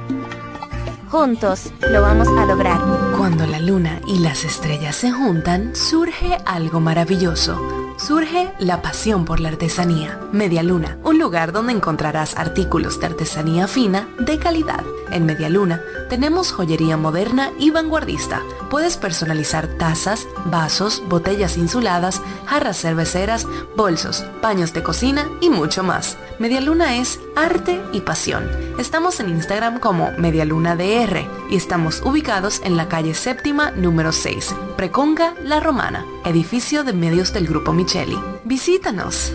[1.11, 2.81] Juntos lo vamos a lograr.
[3.17, 7.84] Cuando la luna y las estrellas se juntan, surge algo maravilloso.
[8.07, 10.21] Surge la pasión por la artesanía.
[10.31, 14.85] Media Luna, un lugar donde encontrarás artículos de artesanía fina de calidad.
[15.11, 18.43] En Media Luna tenemos joyería moderna y vanguardista.
[18.71, 23.47] Puedes personalizar tazas, vasos, botellas insuladas, jarras cerveceras,
[23.77, 26.17] bolsos, paños de cocina y mucho más.
[26.39, 28.49] Media Luna es arte y pasión.
[28.79, 34.55] Estamos en Instagram como Medialuna DR y estamos ubicados en la calle séptima número 6,
[34.77, 38.19] Preconga La Romana, edificio de medios del Grupo Micheli.
[38.45, 39.33] Visítanos.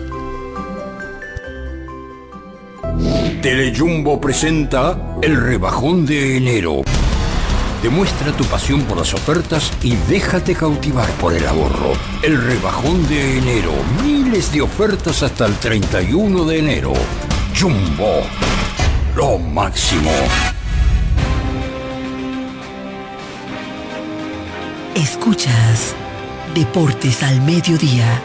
[3.42, 6.82] Telejumbo presenta el rebajón de enero.
[7.82, 11.92] Demuestra tu pasión por las ofertas y déjate cautivar por el ahorro.
[12.22, 13.72] El rebajón de enero.
[14.04, 16.92] Miles de ofertas hasta el 31 de enero.
[17.58, 18.20] Jumbo.
[19.16, 20.10] Lo máximo.
[24.94, 25.94] Escuchas
[26.54, 28.20] Deportes al Mediodía.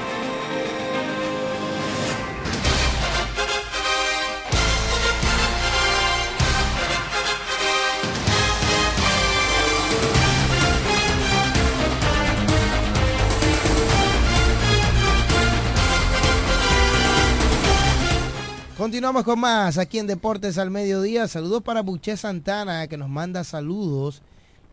[18.95, 21.27] Continuamos con más aquí en Deportes al Mediodía.
[21.27, 24.21] Saludos para Buché Santana que nos manda saludos.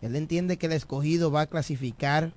[0.00, 2.32] Él entiende que el escogido va a clasificar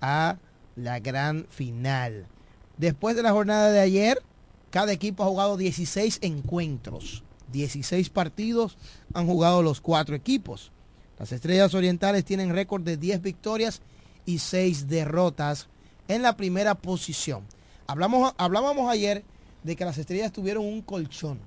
[0.00, 0.36] a
[0.76, 2.28] la gran final.
[2.76, 4.22] Después de la jornada de ayer,
[4.70, 7.24] cada equipo ha jugado 16 encuentros.
[7.50, 8.78] 16 partidos
[9.12, 10.70] han jugado los cuatro equipos.
[11.18, 13.82] Las Estrellas Orientales tienen récord de 10 victorias
[14.24, 15.66] y 6 derrotas
[16.06, 17.42] en la primera posición.
[17.88, 19.24] Hablamos, hablábamos ayer
[19.64, 21.40] de que las estrellas tuvieron un colchón.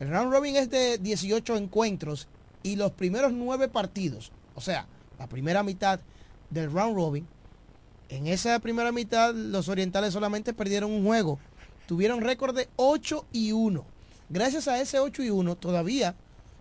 [0.00, 2.26] El round robin es de 18 encuentros
[2.64, 4.86] y los primeros 9 partidos, o sea,
[5.18, 6.00] la primera mitad
[6.50, 7.26] del round robin,
[8.12, 11.38] en esa primera mitad los orientales solamente perdieron un juego.
[11.86, 13.84] Tuvieron récord de 8 y 1.
[14.28, 16.14] Gracias a ese 8 y 1 todavía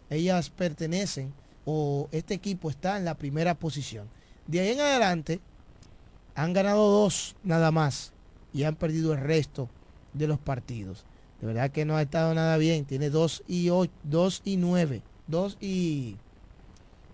[0.09, 1.33] ellas pertenecen
[1.65, 4.07] o este equipo está en la primera posición.
[4.47, 5.41] De ahí en adelante
[6.35, 8.13] han ganado dos nada más
[8.53, 9.69] y han perdido el resto
[10.13, 11.05] de los partidos.
[11.39, 12.85] De verdad que no ha estado nada bien.
[12.85, 16.15] Tiene 2 y 8, 2 y 9, 2 y,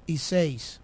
[0.06, 0.82] y 6.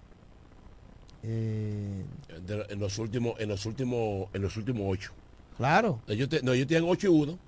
[1.23, 2.03] Eh,
[2.45, 5.11] De- en los últimos, en los últimos, en los últimos ocho.
[5.57, 6.01] Claro.
[6.07, 7.39] Ellos, te- no, ellos tienen 8 y 1, son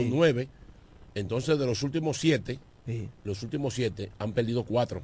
[0.00, 0.10] Sí.
[0.12, 0.48] 9,
[1.14, 3.06] Entonces, de los últimos siete, Sí.
[3.24, 5.02] los últimos siete han perdido cuatro.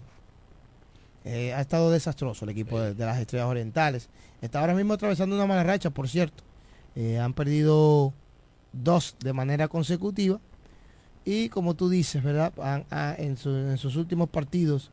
[1.26, 4.08] Eh, ha estado desastroso el equipo de, de las Estrellas Orientales.
[4.40, 6.44] Está ahora mismo atravesando una mala racha, por cierto.
[6.96, 8.14] Eh, han perdido
[8.72, 10.40] dos de manera consecutiva.
[11.24, 12.52] Y como tú dices, ¿verdad?
[12.60, 14.90] Han- ha- en, su- en sus últimos partidos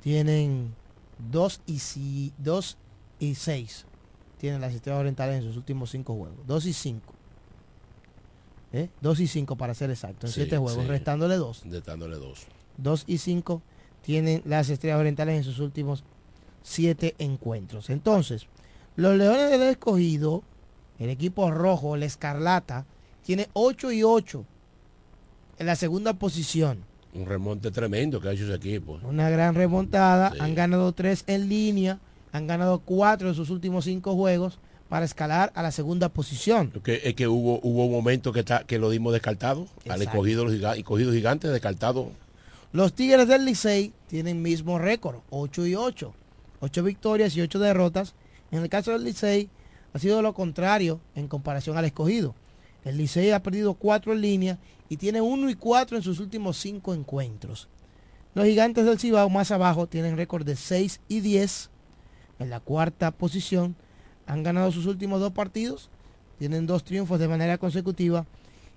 [0.00, 0.74] tienen
[1.30, 2.76] dos y, si, dos
[3.20, 3.84] y seis.
[4.38, 6.46] Tienen las Estrellas Orientales en sus últimos cinco juegos.
[6.46, 7.12] Dos y cinco.
[8.72, 8.88] ¿Eh?
[9.00, 10.26] Dos y cinco para ser exacto.
[10.26, 10.88] En Sí, siete juegos, sí.
[10.88, 11.62] restándole dos.
[11.86, 12.46] Dándole dos.
[12.80, 13.60] 2 y 5
[14.02, 16.04] tienen las Estrellas Orientales en sus últimos
[16.62, 17.90] 7 encuentros.
[17.90, 18.46] Entonces,
[18.94, 20.44] los Leones del Escogido,
[21.00, 22.86] el equipo rojo, el Escarlata,
[23.28, 24.42] tiene 8 y 8
[25.58, 26.78] en la segunda posición.
[27.12, 28.98] Un remonte tremendo que ha hecho ese equipo.
[29.02, 30.32] Una gran remontada.
[30.40, 31.98] Han ganado 3 en línea.
[32.32, 34.58] Han ganado 4 de sus últimos 5 juegos
[34.88, 36.70] para escalar a la segunda posición.
[36.82, 39.66] Que, es que hubo hubo que, está, que lo dimos descartado.
[39.84, 40.02] Al Exacto.
[40.04, 42.10] escogido, los giga- escogido gigante descartado.
[42.72, 46.14] Los Tigres del Licey tienen mismo récord, 8 y 8.
[46.60, 48.14] 8 victorias y 8 derrotas.
[48.50, 49.50] En el caso del Licey
[49.92, 52.34] ha sido lo contrario en comparación al escogido.
[52.88, 54.58] El Licey ha perdido 4 en línea
[54.88, 57.68] y tiene 1 y 4 en sus últimos 5 encuentros.
[58.34, 61.70] Los gigantes del Cibao más abajo tienen récord de 6 y 10
[62.38, 63.76] en la cuarta posición.
[64.26, 65.90] Han ganado sus últimos dos partidos.
[66.38, 68.24] Tienen dos triunfos de manera consecutiva.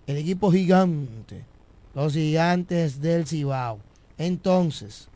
[0.07, 1.45] El equipo gigante
[1.93, 3.79] los gigantes del Cibao.
[4.17, 5.07] Entonces,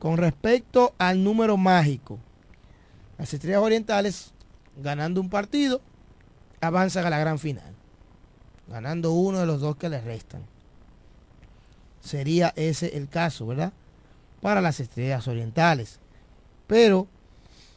[0.00, 2.18] con respecto al número mágico,
[3.16, 4.32] las estrellas orientales,
[4.76, 5.80] ganando un partido,
[6.60, 7.74] avanzan a la gran final.
[8.68, 10.42] Ganando uno de los dos que les restan.
[12.00, 13.72] Sería ese el caso, ¿verdad?
[14.40, 15.98] Para las estrellas orientales.
[16.66, 17.06] Pero,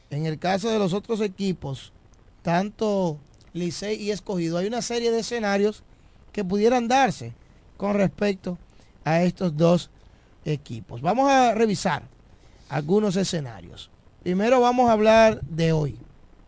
[0.09, 1.91] en el caso de los otros equipos,
[2.41, 3.17] tanto
[3.53, 5.83] Licey y Escogido, hay una serie de escenarios
[6.31, 7.33] que pudieran darse
[7.77, 8.57] con respecto
[9.03, 9.89] a estos dos
[10.45, 11.01] equipos.
[11.01, 12.03] Vamos a revisar
[12.69, 13.89] algunos escenarios.
[14.23, 15.97] Primero vamos a hablar de hoy.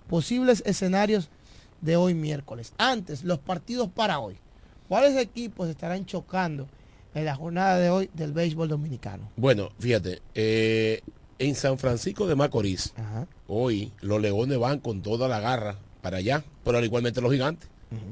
[0.08, 1.30] Posibles escenarios
[1.86, 2.74] de hoy miércoles.
[2.78, 4.36] Antes, los partidos para hoy.
[4.90, 6.68] ¿Cuáles equipos estarán chocando
[7.14, 9.30] en la jornada de hoy del béisbol dominicano?
[9.38, 11.02] Bueno, fíjate, eh,
[11.40, 12.94] en San Francisco de Macorís,
[13.48, 17.70] hoy los leones van con toda la garra para allá, pero al igualmente los gigantes.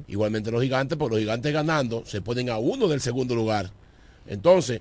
[0.08, 3.70] Igualmente los gigantes, porque los gigantes ganando se ponen a uno del segundo lugar.
[4.28, 4.80] Entonces,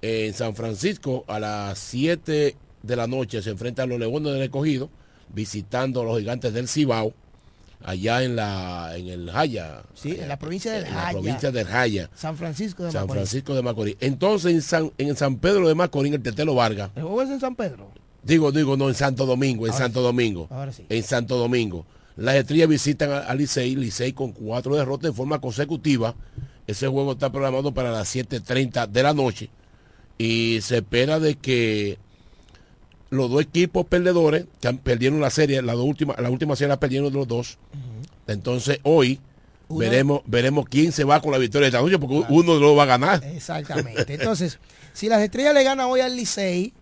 [0.00, 4.42] eh, en San Francisco a las 7 de la noche se enfrentan los leones del
[4.42, 4.90] escogido,
[5.34, 7.12] visitando a los gigantes del Cibao,
[7.84, 9.82] allá en la en el Jaya.
[9.94, 11.12] Sí, en la provincia del en la Jaya.
[11.12, 12.10] provincia del Jaya.
[12.14, 13.14] San Francisco de San Macorís.
[13.22, 13.96] Francisco de Macorís.
[14.00, 17.30] Entonces en San, en San Pedro de Macorís, en el Tetelo Vargas, ¿El juego es
[17.30, 17.90] en San Pedro?
[18.22, 20.48] digo, digo, no, en Santo Domingo, en Ahora Santo Domingo.
[20.50, 20.84] Ahora sí.
[20.88, 21.84] En Santo Domingo.
[22.16, 26.14] Las estrellas visitan a, a Licey, Licey con cuatro derrotas en forma consecutiva.
[26.66, 29.50] Ese juego está programado para las 7.30 de la noche.
[30.16, 31.98] Y se espera de que
[33.16, 36.68] los dos equipos perdedores, que han- perdieron la serie, la, dos última, la última serie
[36.68, 37.58] la perdieron los dos.
[38.26, 39.20] Entonces hoy
[39.68, 42.84] veremos, veremos quién se va con la victoria de esta noche, porque uno lo va
[42.84, 43.22] a ganar.
[43.24, 44.14] Exactamente.
[44.14, 44.58] Entonces,
[44.92, 46.72] si las estrellas le ganan hoy al Licey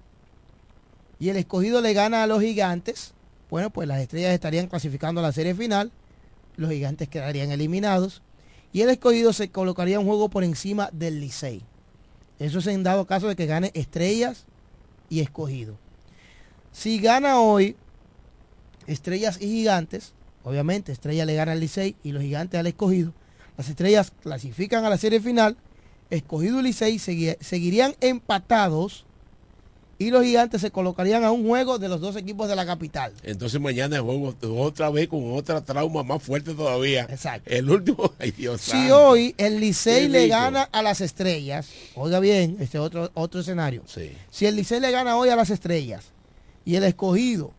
[1.18, 3.12] y el escogido le gana a los gigantes,
[3.50, 5.92] bueno, pues las estrellas estarían clasificando a la serie final,
[6.56, 8.22] los gigantes quedarían eliminados
[8.72, 11.62] y el escogido se colocaría un juego por encima del Licey.
[12.38, 14.46] Eso es en dado caso de que gane estrellas
[15.08, 15.76] y escogido.
[16.72, 17.76] Si gana hoy
[18.86, 20.12] estrellas y gigantes,
[20.44, 23.12] obviamente estrella le gana al Licey y los gigantes al escogido,
[23.56, 25.56] las estrellas clasifican a la serie final,
[26.10, 29.04] escogido y Licey segui- seguirían empatados
[29.98, 33.12] y los gigantes se colocarían a un juego de los dos equipos de la capital.
[33.22, 37.02] Entonces mañana juego otra vez con otra trauma más fuerte todavía.
[37.08, 37.48] Exacto.
[37.48, 39.08] El último, ay Dios Si santo.
[39.10, 43.82] hoy el Licey le gana a las estrellas, oiga bien, este otro, otro escenario.
[43.86, 44.10] Sí.
[44.30, 46.06] Si el Licey le gana hoy a las estrellas
[46.64, 47.52] y el escogido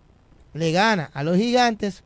[0.53, 2.03] le gana a los gigantes,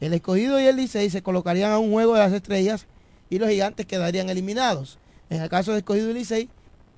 [0.00, 2.86] el escogido y el Licey se colocarían a un juego de las estrellas
[3.28, 4.98] y los gigantes quedarían eliminados.
[5.28, 6.48] En el caso de escogido y Licey,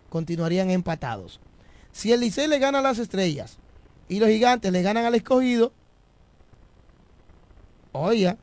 [0.09, 1.41] continuarían empatados.
[1.93, 3.59] Si el Licey le gana a las estrellas
[4.09, 5.73] y los gigantes le ganan al escogido,
[7.93, 8.37] oiga,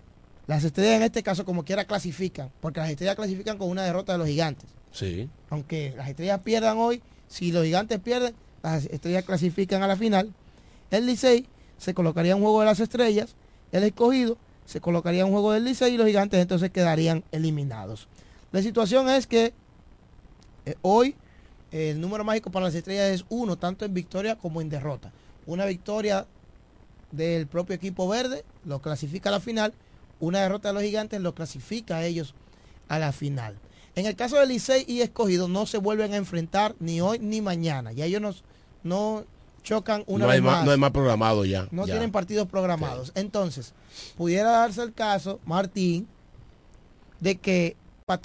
[0.47, 4.13] las estrellas en este caso como quiera clasifican, porque las estrellas clasifican con una derrota
[4.13, 5.29] de los gigantes Sí.
[5.51, 8.33] aunque las estrellas pierdan hoy, si los gigantes pierden,
[8.63, 10.33] las estrellas clasifican a la final.
[10.91, 11.45] El Licey
[11.77, 13.35] se colocaría un juego de las estrellas,
[13.71, 18.07] el escogido se colocaría un juego del Licey y los gigantes entonces quedarían eliminados.
[18.51, 19.53] La situación es que
[20.65, 21.15] eh, hoy
[21.71, 25.11] el número mágico para las estrellas es uno, tanto en victoria como en derrota.
[25.45, 26.25] Una victoria
[27.11, 29.73] del propio equipo verde lo clasifica a la final,
[30.19, 32.33] una derrota de los gigantes lo clasifica a ellos
[32.87, 33.57] a la final.
[33.95, 37.41] En el caso de Licey y Escogido no se vuelven a enfrentar ni hoy ni
[37.41, 37.91] mañana.
[37.91, 38.33] Ya ellos no,
[38.83, 39.25] no
[39.69, 40.65] chocan una no, vez más, más.
[40.65, 41.67] no hay más programado ya.
[41.69, 41.93] No ya.
[41.93, 43.11] tienen partidos programados.
[43.13, 43.73] Entonces,
[44.17, 46.07] pudiera darse el caso, Martín,
[47.19, 48.19] de que Patado